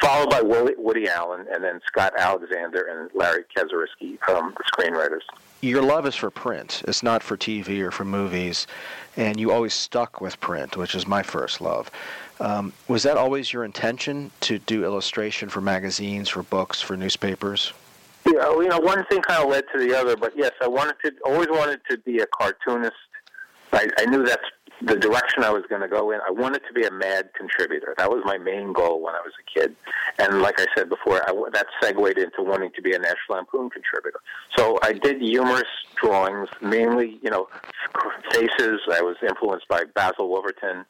[0.00, 5.20] followed by Woody, Woody Allen, and then Scott Alexander and Larry Karaszewski, um, the screenwriters.
[5.60, 6.82] Your love is for print.
[6.86, 8.66] It's not for TV or for movies,
[9.16, 11.90] and you always stuck with print, which is my first love.
[12.40, 17.72] Um, was that always your intention to do illustration for magazines, for books, for newspapers?
[18.32, 20.96] Yeah, you know, one thing kind of led to the other, but yes, I wanted
[21.04, 22.92] to, always wanted to be a cartoonist.
[23.72, 24.42] I, I knew that's
[24.82, 26.20] the direction I was going to go in.
[26.26, 27.94] I wanted to be a mad contributor.
[27.96, 29.74] That was my main goal when I was a kid.
[30.18, 33.70] And like I said before, I, that segued into wanting to be a National Lampoon
[33.70, 34.20] contributor.
[34.56, 37.48] So I did humorous drawings, mainly, you know,
[38.30, 38.80] faces.
[38.92, 40.84] I was influenced by Basil Wolverton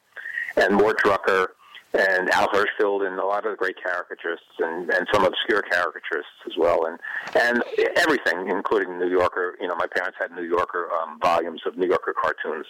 [0.55, 1.47] and Mort Drucker
[1.93, 6.45] and Al Hirschfeld and a lot of the great caricaturists and, and some obscure caricaturists
[6.45, 6.85] as well.
[6.85, 6.99] And
[7.35, 7.63] and
[7.95, 11.87] everything including New Yorker you know my parents had New Yorker um, volumes of New
[11.87, 12.67] Yorker cartoons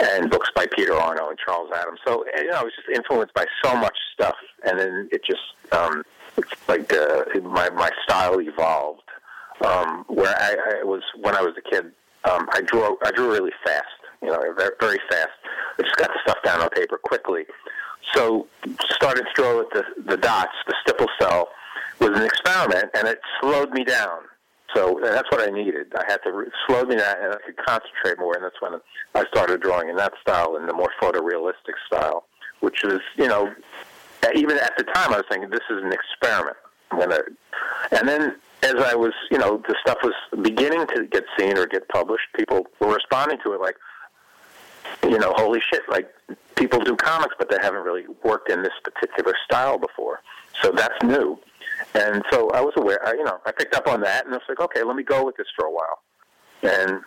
[0.00, 2.00] and books by Peter Arno and Charles Addams.
[2.04, 5.72] So you know I was just influenced by so much stuff and then it just
[5.72, 6.02] um,
[6.36, 9.02] it's like uh, my my style evolved.
[9.64, 11.86] Um, where I, I was when I was a kid
[12.30, 13.86] um, I drew I drew really fast
[14.20, 15.30] you know very, very fast.
[15.78, 17.46] I just got the stuff down on paper quickly
[18.14, 18.46] so
[18.90, 21.48] started to draw with the, the dots, the stipple cell,
[22.00, 24.20] was an experiment, and it slowed me down.
[24.74, 25.92] So that's what I needed.
[25.96, 28.34] I had to re- slow me down, and I could concentrate more.
[28.34, 28.78] And that's when
[29.14, 32.26] I started drawing in that style, in the more photorealistic style,
[32.60, 33.54] which was, you know,
[34.34, 36.56] even at the time, I was thinking this is an experiment.
[36.90, 37.20] I'm gonna.
[37.92, 41.66] And then as I was, you know, the stuff was beginning to get seen or
[41.66, 43.76] get published, people were responding to it like,
[45.02, 46.12] you know, holy shit, like
[46.56, 50.22] people do comics, but they haven't really worked in this particular style before.
[50.62, 51.38] So that's new.
[51.94, 54.38] And so I was aware, I, you know, I picked up on that and I
[54.38, 56.00] was like, okay, let me go with this for a while.
[56.62, 57.00] And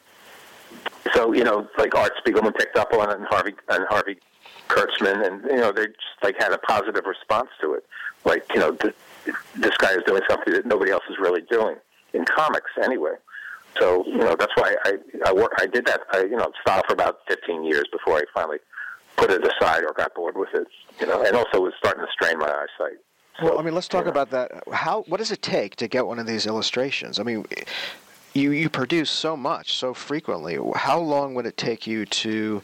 [1.13, 4.17] so, you know, like Art Spiegelman picked up on it and Harvey, and Harvey
[4.67, 7.85] Kurtzman and, you know, they just like had a positive response to it.
[8.25, 8.95] Like, you know, th-
[9.55, 11.75] this guy is doing something that nobody else is really doing
[12.13, 13.13] in comics anyway.
[13.79, 14.93] So you know that's why I
[15.25, 18.23] I work I did that I you know style for about 15 years before I
[18.33, 18.57] finally
[19.19, 20.67] put it aside or got bored with it.
[20.99, 22.97] You know, and also was starting to strain my eyesight.
[23.41, 24.51] Well, I mean, let's talk about that.
[24.71, 27.19] How what does it take to get one of these illustrations?
[27.19, 27.45] I mean,
[28.34, 30.58] you you produce so much so frequently.
[30.75, 32.62] How long would it take you to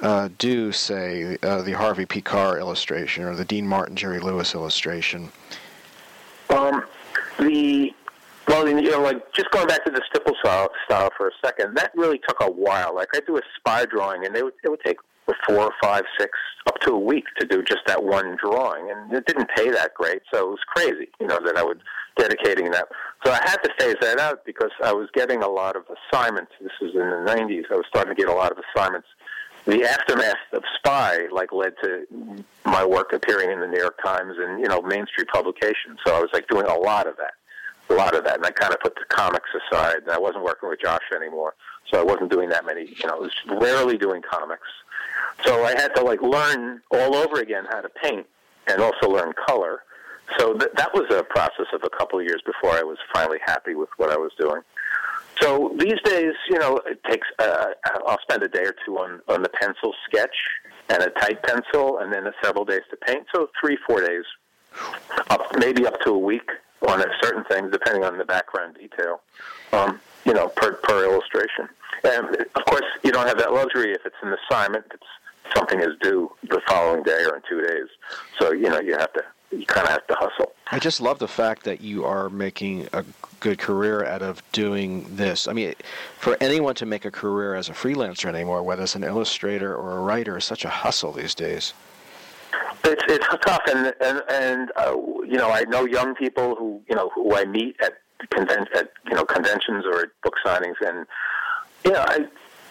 [0.00, 5.30] uh, do, say, uh, the Harvey Pekar illustration or the Dean Martin, Jerry Lewis illustration?
[6.50, 6.84] Um,
[7.38, 7.92] the
[8.48, 11.76] well, you know, like just going back to the stipple style, style for a second,
[11.76, 12.94] that really took a while.
[12.94, 14.96] Like I do a spy drawing, and they would, it would take
[15.46, 16.30] four, five, six,
[16.66, 19.94] up to a week to do just that one drawing, and it didn't pay that
[19.94, 21.80] great, so it was crazy, you know, that I would
[22.16, 22.88] dedicating that.
[23.24, 26.52] So I had to phase that out because I was getting a lot of assignments.
[26.60, 27.64] This was in the '90s.
[27.70, 29.08] I was starting to get a lot of assignments.
[29.66, 32.06] The aftermath of Spy like led to
[32.64, 35.98] my work appearing in the New York Times and you know mainstream publications.
[36.06, 37.34] So I was like doing a lot of that
[37.90, 39.96] a lot of that, and I kind of put the comics aside.
[40.02, 41.54] And I wasn't working with Josh anymore,
[41.90, 42.82] so I wasn't doing that many.
[42.82, 44.68] You know, I was rarely doing comics.
[45.44, 48.26] So I had to like learn all over again how to paint
[48.66, 49.82] and also learn color.
[50.38, 53.38] So th- that was a process of a couple of years before I was finally
[53.44, 54.60] happy with what I was doing.
[55.40, 57.26] So these days, you know, it takes.
[57.38, 57.66] Uh,
[58.06, 60.34] I'll spend a day or two on on the pencil sketch
[60.88, 63.26] and a tight pencil, and then several days to paint.
[63.34, 64.24] So three, four days,
[65.30, 66.50] up maybe up to a week
[66.86, 69.20] on a certain things, depending on the background detail.
[69.72, 71.68] Um, you know, per per illustration.
[72.04, 74.84] And of course, you don't have that luxury if it's an assignment.
[74.92, 77.88] It's something is due the following day or in two days.
[78.38, 80.52] So you know, you have to you kind of have to hustle.
[80.70, 83.02] I just love the fact that you are making a
[83.40, 85.48] good career out of doing this.
[85.48, 85.74] I mean,
[86.18, 89.96] for anyone to make a career as a freelancer anymore, whether it's an illustrator or
[89.96, 91.72] a writer, is such a hustle these days.
[92.84, 96.94] It's it's tough, and and and uh, you know I know young people who you
[96.94, 97.94] know who I meet at
[98.26, 101.06] conven- at you know conventions or at book signings, and
[101.84, 102.26] you know I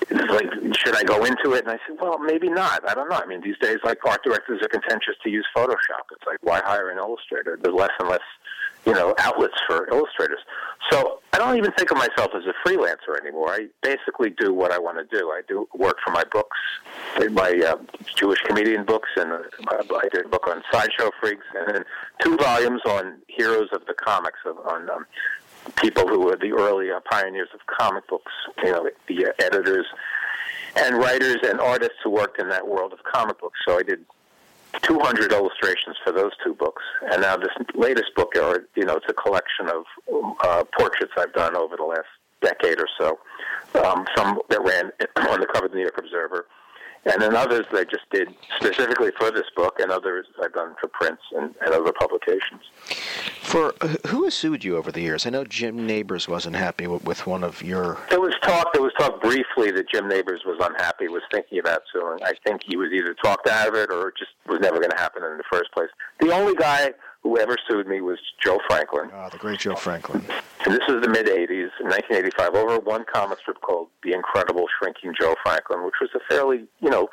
[0.09, 1.65] it's like should I go into it?
[1.65, 2.87] And I said, well, maybe not.
[2.87, 3.17] I don't know.
[3.17, 6.05] I mean, these days, like art directors are contentious to use Photoshop.
[6.11, 7.57] It's like why hire an illustrator?
[7.61, 8.21] There's less and less
[8.87, 10.39] you know outlets for illustrators.
[10.89, 13.51] So I don't even think of myself as a freelancer anymore.
[13.51, 15.27] I basically do what I want to do.
[15.29, 16.57] I do work for my books,
[17.31, 17.75] my uh,
[18.15, 21.83] Jewish comedian books, and uh, I did a book on sideshow freaks, and then
[22.21, 25.05] two volumes on heroes of the comics, of, on um,
[25.75, 28.31] people who were the early uh, pioneers of comic books.
[28.63, 29.85] You know, the uh, editors
[30.77, 33.59] and writers and artists who worked in that world of comic books.
[33.67, 34.05] So I did
[34.81, 39.05] 200 illustrations for those two books, and now this latest book, or you know, it's
[39.09, 39.83] a collection of
[40.41, 42.07] uh, portraits I've done over the last
[42.41, 43.19] decade or so.
[43.83, 44.91] Um, some that ran
[45.29, 46.47] on the cover of the New York Observer,
[47.05, 50.87] and then others I just did specifically for this book, and others I've done for
[50.87, 52.61] prints and, and other publications.
[53.47, 53.73] For
[54.07, 55.25] who has sued you over the years?
[55.25, 57.97] I know Jim Nabors wasn't happy with, with one of your.
[58.09, 58.73] There was talk.
[58.73, 62.19] There was talk briefly that Jim Nabors was unhappy, was thinking about suing.
[62.25, 64.97] I think he was either talked out of it or just was never going to
[64.97, 65.87] happen in the first place.
[66.19, 66.91] The only guy
[67.23, 69.11] who ever sued me was Joe Franklin.
[69.13, 70.25] Ah, the great Joe Franklin.
[70.65, 75.13] And this was the mid 80s, 1985, over one comic strip called The Incredible Shrinking
[75.17, 77.07] Joe Franklin, which was a fairly, you know,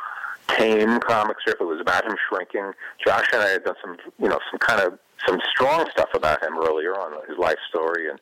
[0.49, 1.61] tame comic strip.
[1.61, 2.73] It was about him shrinking.
[3.05, 6.43] Josh and I had done some, you know, some kind of some strong stuff about
[6.43, 8.19] him earlier on, his life story, and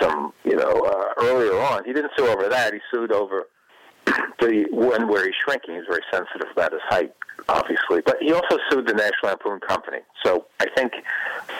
[0.00, 1.84] some, you know, uh, earlier on.
[1.84, 2.72] He didn't sue over that.
[2.72, 3.48] He sued over
[4.06, 5.76] the one where he's shrinking.
[5.76, 7.12] He's very sensitive about his height,
[7.48, 8.00] obviously.
[8.04, 9.98] But he also sued the National Lampoon Company.
[10.24, 10.92] So I think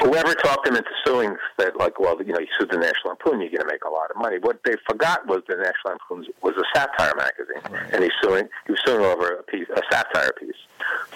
[0.01, 3.41] whoever talked him into suing said, like, well, you know, you sued the National Lampoon,
[3.41, 4.39] you're going to make a lot of money.
[4.39, 7.95] What they forgot was the National Lampoon was a satire magazine, right.
[7.95, 8.49] and he's suing.
[8.67, 10.57] He was suing over a piece, a satire piece.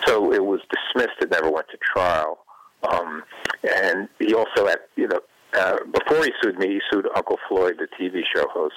[0.07, 1.21] So it was dismissed.
[1.21, 2.39] It never went to trial.
[2.89, 3.25] Um,
[3.83, 5.21] and he also had, you know,
[5.57, 8.75] uh, before he sued me, he sued Uncle Floyd, the TV show host.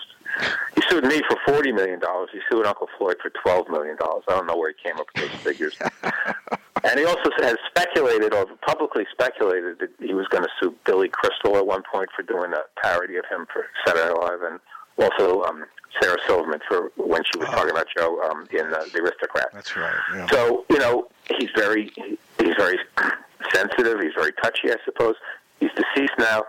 [0.76, 2.30] He sued me for forty million dollars.
[2.32, 4.24] He sued Uncle Floyd for twelve million dollars.
[4.28, 5.78] I don't know where he came up with those figures.
[6.84, 11.10] and he also has speculated, or publicly speculated, that he was going to sue Billy
[11.10, 14.60] Crystal at one point for doing a parody of him for Saturday Night Live, and
[15.00, 15.66] also um,
[16.02, 17.54] Sarah Silverman for when she was oh.
[17.54, 19.48] talking about Joe um, in uh, The Aristocrat.
[19.54, 19.96] That's right.
[20.14, 20.28] Yeah.
[20.32, 21.08] So you know,
[21.40, 22.78] he's very he's very
[23.54, 24.00] sensitive.
[24.00, 25.16] He's very touchy, I suppose.
[25.60, 26.44] He's deceased now.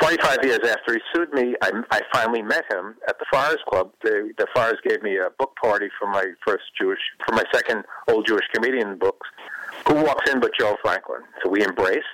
[0.00, 3.92] 25 years after he sued me, I, I finally met him at the Friars Club.
[4.02, 4.46] The, the
[4.88, 8.96] gave me a book party for my first Jewish, for my second old Jewish comedian
[8.96, 9.28] books.
[9.88, 11.20] Who walks in but Joe Franklin?
[11.42, 12.06] So we embraced.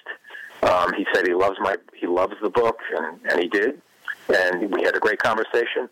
[0.62, 3.80] Um, he said he loves my, he loves the book, and, and he did.
[4.34, 5.88] And we had a great conversation.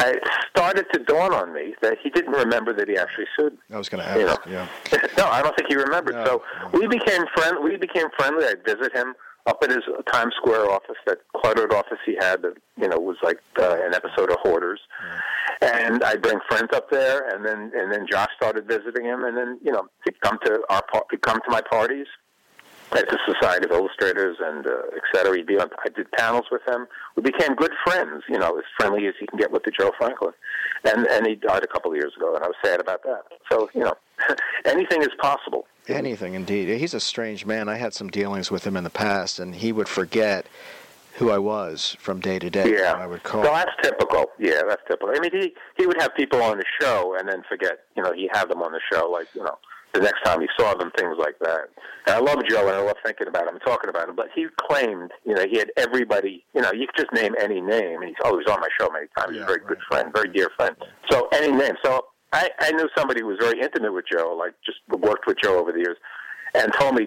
[0.00, 3.58] It started to dawn on me that he didn't remember that he actually sued.
[3.70, 4.18] I was going to ask.
[4.18, 4.68] You know.
[4.90, 5.06] Yeah.
[5.18, 6.14] no, I don't think he remembered.
[6.14, 6.78] No, so no.
[6.78, 7.58] we became friend.
[7.62, 8.46] We became friendly.
[8.46, 9.14] I'd visit him
[9.46, 13.16] up at his Times Square office, that cluttered office he had that you know was
[13.22, 14.80] like uh, an episode of Hoarders.
[15.60, 19.36] And I'd bring friends up there, and then and then Josh started visiting him, and
[19.36, 22.06] then you know he'd come to our he'd come to my parties
[22.92, 25.36] at the Society of Illustrators and uh, et cetera.
[25.36, 26.86] He'd be on, I did panels with him.
[27.16, 29.90] We became good friends, you know, as friendly as he can get with the Joe
[29.98, 30.32] Franklin.
[30.84, 33.22] And and he died a couple of years ago, and I was sad about that.
[33.50, 33.94] So you know,
[34.64, 35.66] anything is possible.
[35.88, 36.68] Anything, indeed.
[36.78, 37.68] He's a strange man.
[37.68, 40.46] I had some dealings with him in the past, and he would forget
[41.16, 42.72] who I was from day to day.
[42.72, 43.44] Yeah, I would call.
[43.44, 44.26] So that's typical.
[44.38, 45.10] Yeah, that's typical.
[45.14, 47.84] I mean, he he would have people on the show and then forget.
[47.96, 49.58] You know, he had them on the show, like you know,
[49.92, 51.68] the next time he saw them, things like that.
[52.06, 54.16] And I love Joe, and I love thinking about him and talking about him.
[54.16, 56.44] But he claimed, you know, he had everybody.
[56.54, 59.06] You know, you could just name any name, and he's always on my show many
[59.16, 59.34] times.
[59.34, 60.74] He's a very good friend, very dear friend.
[61.10, 61.74] So any name.
[61.84, 65.38] So I I knew somebody who was very intimate with Joe, like just worked with
[65.42, 65.96] Joe over the years,
[66.54, 67.06] and told me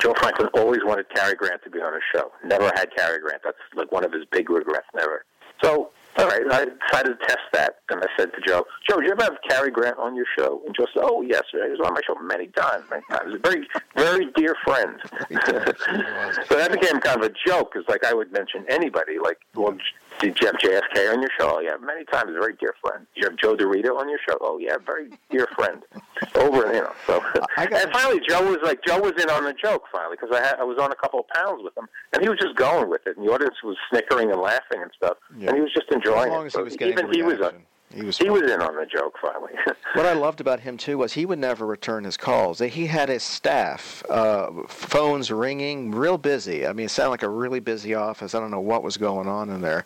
[0.00, 2.30] Joe Franklin always wanted Cary Grant to be on his show.
[2.44, 3.42] Never had Cary Grant.
[3.44, 4.86] That's like one of his big regrets.
[4.94, 5.24] Never.
[5.62, 7.76] So, all right, I decided to test that.
[7.90, 10.62] And I said to Joe, Joe, did you ever have Cary Grant on your show?
[10.66, 13.34] And Joe said, Oh, yes, he was on my show many times, many times.
[13.34, 14.98] A very, very dear friend.
[16.48, 19.76] so that became kind of a joke, because like I would mention anybody, like, well,
[20.18, 21.56] did you have JFK on your show?
[21.56, 22.30] Oh, yeah, many times.
[22.38, 23.06] Very dear friend.
[23.14, 24.36] Did you have Joe DeRita on your show?
[24.40, 25.82] Oh, yeah, very dear friend.
[26.34, 26.92] Over, you know.
[27.06, 27.22] So,
[27.56, 30.56] and finally, Joe was like, Joe was in on the joke finally, because I had,
[30.60, 33.02] I was on a couple of panels with him, and he was just going with
[33.06, 35.48] it, and the audience was snickering and laughing and stuff, Yeah.
[35.48, 36.46] and he was just enjoying as long it.
[36.46, 37.54] as So he was getting even he was, a,
[37.94, 38.18] he was.
[38.18, 39.52] he was in on the joke finally.
[39.94, 42.60] What I loved about him too was he would never return his calls.
[42.60, 46.64] He had his staff, uh, phones ringing, real busy.
[46.64, 48.36] I mean, it sounded like a really busy office.
[48.36, 49.84] I don't know what was going on in there.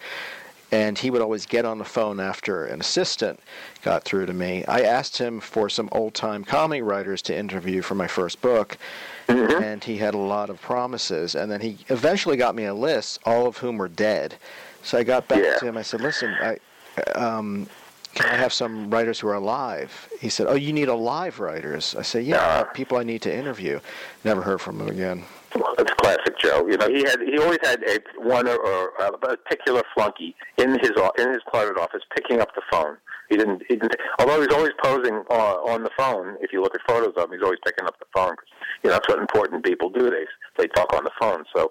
[0.71, 3.41] And he would always get on the phone after an assistant
[3.83, 4.63] got through to me.
[4.67, 8.77] I asked him for some old time comedy writers to interview for my first book,
[9.29, 11.35] and he had a lot of promises.
[11.35, 14.35] And then he eventually got me a list, all of whom were dead.
[14.83, 15.57] So I got back Yeah.
[15.61, 15.79] to him.
[15.79, 16.59] I said, "Listen, I,
[17.19, 17.69] um,
[18.15, 20.09] can I have some writers who are alive?
[20.21, 21.95] He said, Oh, you need alive writers.
[21.99, 22.65] I said, Yeah, Uh.
[22.65, 23.81] people I need to interview.
[24.25, 25.25] Never heard from him again.
[25.57, 26.67] Well, it's classic Joe.
[26.69, 30.71] You know, he had he always had a one or, or a particular flunky in
[30.81, 32.97] his in his private office picking up the phone.
[33.31, 33.63] He didn't.
[33.69, 33.95] He didn't.
[34.19, 36.37] Although he's always posing uh, on the phone.
[36.41, 38.37] If you look at photos of him, he's always picking up the phone.
[38.37, 38.49] 'cause,
[38.83, 40.11] you know, that's what important people do.
[40.11, 40.27] They
[40.59, 41.45] they talk on the phone.
[41.57, 41.71] So,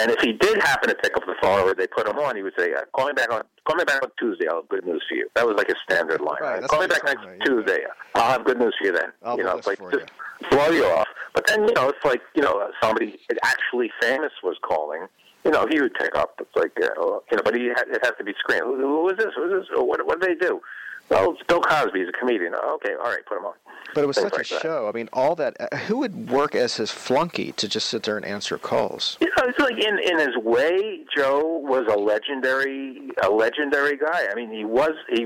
[0.00, 2.36] and if he did happen to pick up the phone or they put him on,
[2.36, 4.46] he would say, uh, "Call me back on call me back on Tuesday.
[4.48, 6.38] I'll have good news for you." That was like a standard line.
[6.40, 7.44] Right, call me back next yeah.
[7.44, 7.80] Tuesday.
[8.14, 9.12] I'll have good news for you then.
[9.24, 10.06] I'll you know, it's like just
[10.50, 11.08] blow you off.
[11.34, 15.06] But then, you know, it's like, you know, somebody actually famous was calling.
[15.44, 16.40] You know, he would pick up.
[16.40, 18.64] It's like, uh, you know, but he had, it has to be screened.
[18.64, 19.32] Who, who is this?
[19.36, 19.78] Who is this?
[19.78, 20.60] What, what do they do?
[21.08, 22.00] Well, it's Bill Cosby.
[22.00, 22.52] He's a comedian.
[22.56, 23.54] Oh, okay, all right, put him on.
[23.94, 24.62] But it was Things such like a that.
[24.62, 24.88] show.
[24.88, 25.56] I mean, all that.
[25.60, 29.16] Uh, who would work as his flunky to just sit there and answer calls?
[29.20, 34.26] You know, it's like in in his way, Joe was a legendary a legendary guy.
[34.30, 35.24] I mean, he was he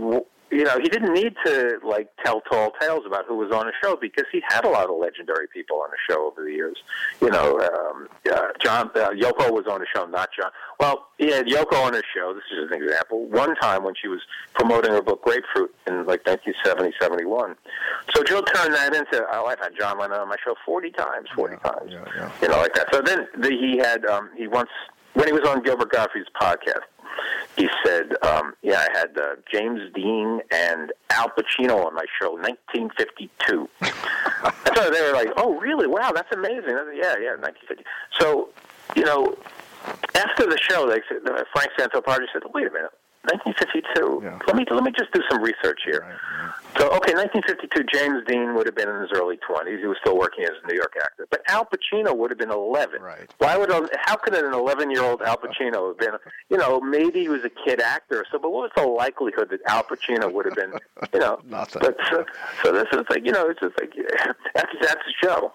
[0.51, 3.72] you know he didn't need to like tell tall tales about who was on the
[3.82, 6.76] show because he had a lot of legendary people on the show over the years.
[7.20, 10.51] You know, um, uh, John uh, Yoko was on the show, not John.
[10.78, 12.34] Well, he had Yoko on his show.
[12.34, 13.26] This is an example.
[13.26, 14.20] One time when she was
[14.55, 17.57] promoting her book Grapefruit in like 1970, 71.
[18.14, 21.28] So Joe turned that into, oh, I've had John Lennon on my show 40 times,
[21.34, 22.32] 40 times yeah, yeah.
[22.42, 22.88] you know, like that.
[22.92, 24.70] So then the, he had um, he once
[25.14, 26.86] when he was on Gilbert Gottfried's podcast,
[27.56, 32.32] he said, um, "Yeah, I had uh, James Dean and Al Pacino on my show,
[32.32, 35.86] 1952." and so they were like, "Oh, really?
[35.86, 37.84] Wow, that's amazing." Said, yeah, yeah, 1950.
[38.18, 38.50] So,
[38.94, 39.36] you know,
[40.14, 41.18] after the show, they said,
[41.52, 42.92] Frank Santopadre said, "Wait a minute."
[43.24, 44.20] 1952.
[44.22, 44.38] Yeah.
[44.46, 46.06] Let me let me just do some research here.
[46.78, 49.80] So, okay, 1952, James Dean would have been in his early 20s.
[49.80, 51.26] He was still working as a New York actor.
[51.28, 53.02] But Al Pacino would have been 11.
[53.02, 53.28] Right.
[53.38, 56.12] Why would a, how could an 11-year-old Al Pacino have been?
[56.48, 58.24] You know, maybe he was a kid actor.
[58.30, 60.72] So, but what was the likelihood that Al Pacino would have been?
[61.12, 61.82] You know, Nothing.
[61.82, 62.24] But so,
[62.62, 63.92] so this is like you know, it's just like
[64.54, 65.52] that's that's Joe.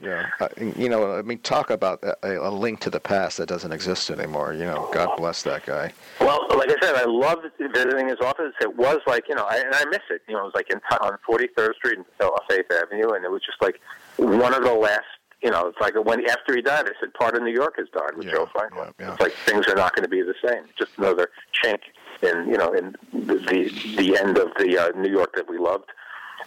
[0.00, 0.26] Yeah.
[0.40, 3.72] Uh, you know, I mean, talk about a, a link to the past that doesn't
[3.72, 4.52] exist anymore.
[4.52, 5.92] You know, God bless that guy.
[6.20, 8.52] Well, like I said, I loved visiting his office.
[8.60, 10.22] It was like you know, I, and I miss it.
[10.28, 12.06] You know, it was like in, on 43rd Street and
[12.48, 13.80] Faith Avenue, and it was just like
[14.16, 15.04] one of the last
[15.42, 17.88] you know, it's like when after he died, I said, "Part of New York has
[17.88, 19.12] died with Yeah, Joe Franklin." yeah, yeah.
[19.12, 20.64] It's like things are not going to be the same.
[20.78, 21.80] Just another chink
[22.22, 25.56] in you know in the the, the end of the uh, New York that we
[25.58, 25.90] loved.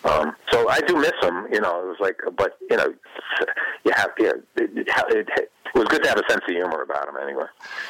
[0.04, 1.48] Um, so I do miss him.
[1.52, 2.94] You know, it was like, but you know,
[3.84, 6.82] you have yeah, it, it, it, it was good to have a sense of humor
[6.82, 7.46] about him anyway.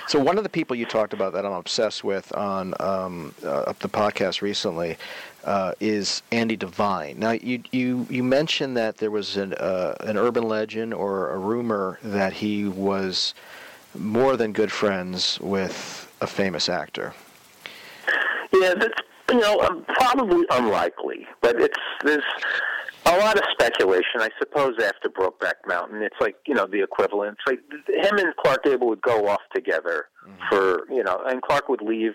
[0.07, 3.73] So one of the people you talked about that I'm obsessed with on um, uh,
[3.79, 4.97] the podcast recently
[5.43, 7.19] uh, is Andy Devine.
[7.19, 11.37] Now you you you mentioned that there was an uh, an urban legend or a
[11.37, 13.33] rumor that he was
[13.95, 17.13] more than good friends with a famous actor.
[18.53, 18.99] Yeah, that's
[19.29, 22.23] you know um, probably unlikely, but it's there's
[23.05, 24.19] a lot of speculation.
[24.19, 27.37] I suppose after Brokeback Mountain, it's like you know the equivalent.
[27.39, 30.05] It's like him and Clark Gable would go off together
[30.49, 32.13] for you know, and Clark would leave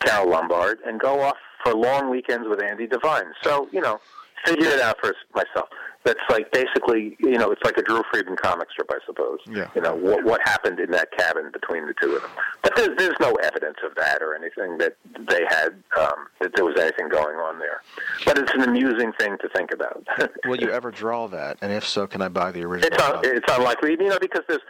[0.00, 3.32] Carole Lombard and go off for long weekends with Andy Devine.
[3.42, 4.00] So you know,
[4.44, 5.68] figure it out for myself.
[6.04, 9.38] That's like basically, you know, it's like a Drew Friedman comic strip, I suppose.
[9.48, 9.70] Yeah.
[9.74, 12.30] You know what what happened in that cabin between the two of them.
[12.62, 14.96] But there's there's no evidence of that or anything that
[15.30, 17.80] they had um, that there was anything going on there.
[18.26, 20.06] But it's an amusing thing to think about.
[20.44, 21.56] Will you ever draw that?
[21.62, 22.92] And if so, can I buy the original?
[22.92, 24.60] It's un- it's unlikely, you know, because there's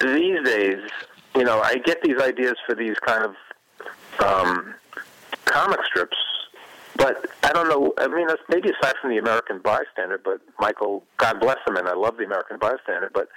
[0.00, 0.78] these days,
[1.36, 3.34] you know, I get these ideas for these kind of
[4.24, 4.74] um,
[5.44, 6.16] comic strips,
[6.98, 7.94] but I don't know.
[7.96, 11.94] I mean, maybe aside from the American Bystander, but Michael, God bless him, and I
[11.94, 13.28] love the American Bystander, but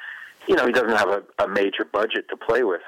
[0.48, 2.82] you know, he doesn't have a, a major budget to play with.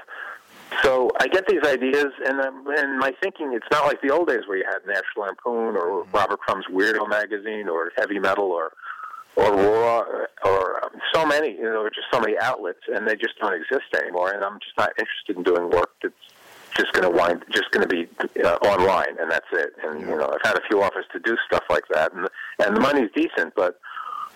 [0.82, 4.28] So I get these ideas, and um, and my thinking, it's not like the old
[4.28, 8.71] days where you had National Lampoon or Robert Crumb's Weirdo magazine or Heavy Metal or
[9.36, 13.15] or Raw or, or um, so many, you know, just so many outlets, and they
[13.15, 14.32] just don't exist anymore.
[14.32, 16.15] And I'm just not interested in doing work that's
[16.76, 18.07] just going to wind, just going to be
[18.43, 19.74] uh, online, and that's it.
[19.84, 22.28] And you know, I've had a few offers to do stuff like that, and
[22.65, 23.80] and the money's decent, but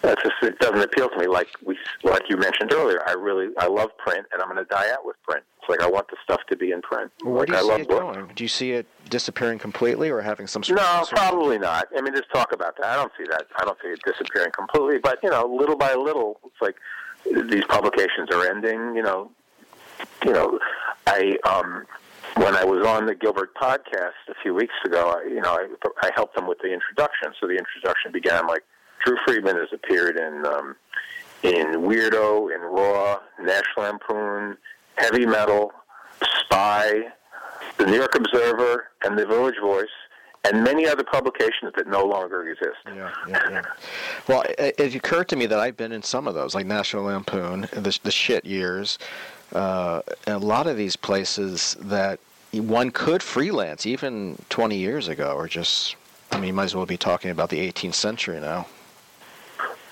[0.01, 1.27] that's just it doesn't appeal to me.
[1.27, 4.69] Like we, like you mentioned earlier, I really I love print, and I'm going to
[4.69, 5.43] die out with print.
[5.59, 7.11] It's like I want the stuff to be in print.
[7.23, 8.15] Well, where like do you I see love it books.
[8.17, 8.31] going?
[8.35, 11.87] Do you see it disappearing completely, or having some sort No, of probably not.
[11.97, 12.85] I mean, there's talk about that.
[12.85, 13.47] I don't see that.
[13.59, 14.99] I don't see it disappearing completely.
[14.99, 16.75] But you know, little by little, it's like
[17.49, 18.95] these publications are ending.
[18.95, 19.31] You know,
[20.23, 20.59] you know,
[21.07, 21.85] I um,
[22.37, 25.67] when I was on the Gilbert podcast a few weeks ago, I, you know, I,
[26.03, 27.33] I helped them with the introduction.
[27.39, 28.63] So the introduction began like
[29.03, 30.75] Drew Friedman has appeared in um,
[31.43, 34.57] in Weirdo, in Raw, National Lampoon,
[34.95, 35.71] Heavy Metal,
[36.41, 37.01] Spy,
[37.77, 39.85] the New York Observer, and the Village Voice,
[40.45, 42.77] and many other publications that no longer exist.
[42.87, 43.61] Yeah, yeah, yeah.
[44.27, 47.03] Well, it, it occurred to me that I've been in some of those, like National
[47.03, 48.97] Lampoon, the, the shit years.
[49.53, 52.19] Uh, a lot of these places that
[52.59, 55.95] one could freelance, even 20 years ago, or just,
[56.31, 58.67] I mean, you might as well be talking about the 18th century now.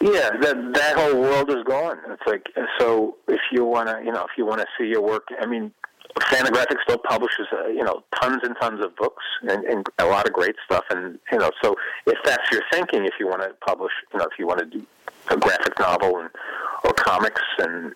[0.02, 1.98] Yeah, that that whole world is gone.
[2.10, 2.48] It's like
[2.78, 3.16] so.
[3.28, 5.72] If you want to, you know, if you want to see your work, I mean,
[6.20, 10.28] Fantagraphics still publishes, uh, you know, tons and tons of books and, and a lot
[10.28, 10.84] of great stuff.
[10.90, 14.26] And you know, so if that's your thinking, if you want to publish, you know,
[14.26, 14.86] if you want to do
[15.30, 16.30] a graphic novel and
[16.84, 17.94] or comics, and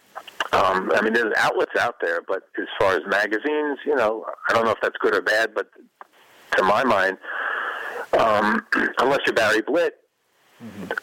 [0.52, 2.22] um, I mean, there's outlets out there.
[2.28, 5.54] But as far as magazines, you know, I don't know if that's good or bad.
[5.54, 5.68] But
[6.58, 7.18] to my mind,
[8.18, 8.66] um,
[9.00, 9.94] unless you're Barry Blitt,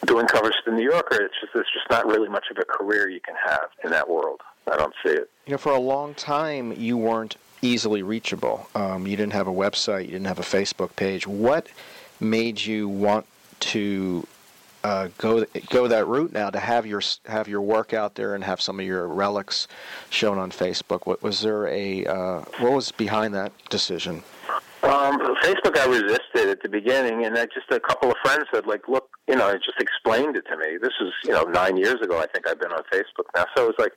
[0.05, 2.65] doing covers for the New Yorker, it's just it's just not really much of a
[2.65, 4.41] career you can have in that world.
[4.71, 5.29] I don't see it.
[5.45, 8.67] You know, for a long time, you weren't easily reachable.
[8.75, 11.25] Um, you didn't have a website, you didn't have a Facebook page.
[11.25, 11.67] What
[12.19, 13.25] made you want
[13.59, 14.27] to
[14.87, 18.43] uh, go go that route now to have your have your work out there and
[18.43, 19.67] have some of your relics
[20.09, 21.05] shown on Facebook?
[21.05, 24.23] What was there a uh, what was behind that decision?
[24.83, 28.65] Um, Facebook, I resisted at the beginning, and then just a couple of friends said,
[28.65, 30.77] like, look, you know, it just explained it to me.
[30.79, 32.19] This is, you know, nine years ago.
[32.19, 33.93] I think I've been on Facebook now, so it's like,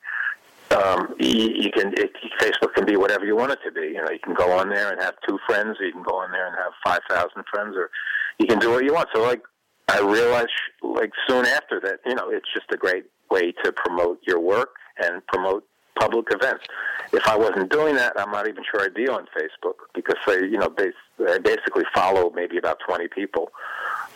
[0.73, 2.11] um, you, you can it,
[2.41, 3.89] Facebook can be whatever you want it to be.
[3.95, 6.17] You know, you can go on there and have two friends, or you can go
[6.17, 7.91] on there and have five thousand friends, or
[8.39, 9.09] you can do what you want.
[9.15, 9.43] So, like,
[9.91, 10.51] I realized,
[10.83, 14.77] like, soon after that, you know, it's just a great way to promote your work
[15.03, 15.67] and promote
[15.99, 16.65] public events.
[17.13, 20.41] If I wasn't doing that, I'm not even sure I'd be on Facebook because they,
[20.41, 20.93] you know, they,
[21.29, 23.51] I basically follow maybe about 20 people.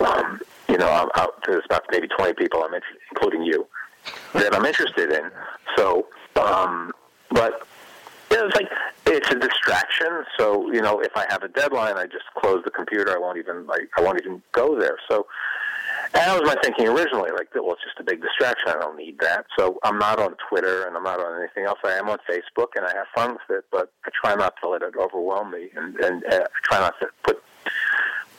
[0.01, 3.67] Um, you know, I'm out, there's about maybe 20 people, I'm inter- including you,
[4.35, 5.31] that I'm interested in.
[5.77, 6.07] So,
[6.37, 6.93] um,
[7.31, 7.67] but
[8.31, 8.69] you know, it's like
[9.07, 10.25] it's a distraction.
[10.39, 13.15] So you know, if I have a deadline, I just close the computer.
[13.15, 14.99] I won't even like I won't even go there.
[15.09, 15.27] So
[16.13, 17.31] and that was my thinking originally.
[17.31, 18.69] Like, well, it's just a big distraction.
[18.69, 19.47] I don't need that.
[19.59, 21.79] So I'm not on Twitter and I'm not on anything else.
[21.85, 24.69] I am on Facebook and I have fun with it, but I try not to
[24.69, 27.43] let it overwhelm me and and uh, try not to put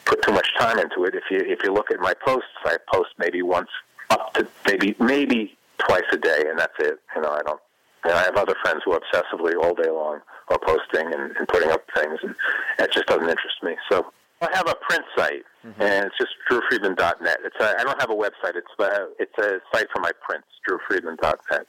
[0.06, 1.16] put too much time into it.
[1.16, 3.70] If you if you look at my posts, I post maybe once
[4.10, 7.00] up to maybe maybe twice a day, and that's it.
[7.16, 7.60] You know, I don't.
[8.04, 11.72] And I have other friends who obsessively all day long are posting and, and putting
[11.72, 12.36] up things, and
[12.78, 13.76] that just doesn't interest me.
[13.92, 14.12] So
[14.42, 15.82] I have a print site, mm-hmm.
[15.82, 17.38] and it's just drewfriedman.net.
[17.44, 18.56] It's a, I don't have a website.
[18.56, 21.68] It's a, it's a site for my prints, drewfriedman.net,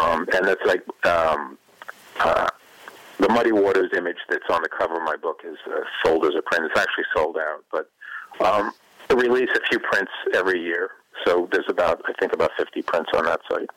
[0.00, 1.58] um, and it's like um,
[2.20, 2.48] uh,
[3.18, 6.34] the Muddy Waters image that's on the cover of my book is uh, sold as
[6.38, 6.70] a print.
[6.70, 7.90] It's actually sold out, but
[8.44, 8.72] um,
[9.10, 10.90] I release a few prints every year.
[11.24, 13.70] So there's about I think about 50 prints on that site.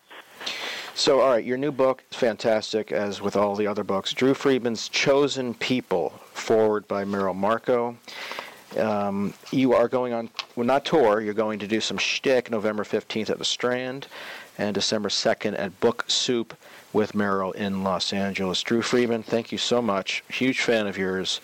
[0.99, 4.11] So, all right, your new book is fantastic, as with all the other books.
[4.11, 7.95] Drew Friedman's Chosen People, forward by Merrill Markoe.
[8.77, 12.83] Um, you are going on, well, not tour, you're going to do some shtick November
[12.83, 14.07] 15th at the Strand
[14.57, 16.53] and December 2nd at Book Soup
[16.91, 18.61] with Merrill in Los Angeles.
[18.61, 20.21] Drew Friedman, thank you so much.
[20.27, 21.39] Huge fan of yours.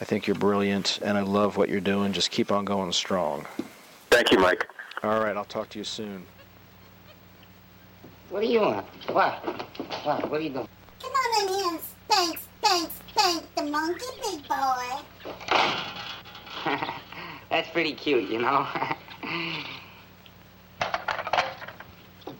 [0.00, 2.12] I think you're brilliant, and I love what you're doing.
[2.12, 3.46] Just keep on going strong.
[4.10, 4.68] Thank you, Mike.
[5.04, 6.26] All right, I'll talk to you soon.
[8.30, 8.82] What are you doing?
[9.12, 9.34] What?
[10.04, 10.30] What?
[10.30, 10.68] What are you doing?
[11.00, 14.98] Come on in here and spank, spank, spank the monkey, big boy.
[17.50, 18.66] That's pretty cute, you know.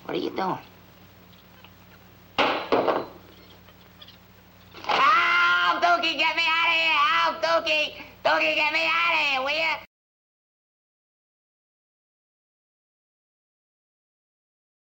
[0.04, 0.58] what are you doing?
[4.82, 6.92] Help, Dookie, get me out of here!
[6.92, 7.94] Help, Dookie!
[8.24, 9.85] Dookie, get me out of here!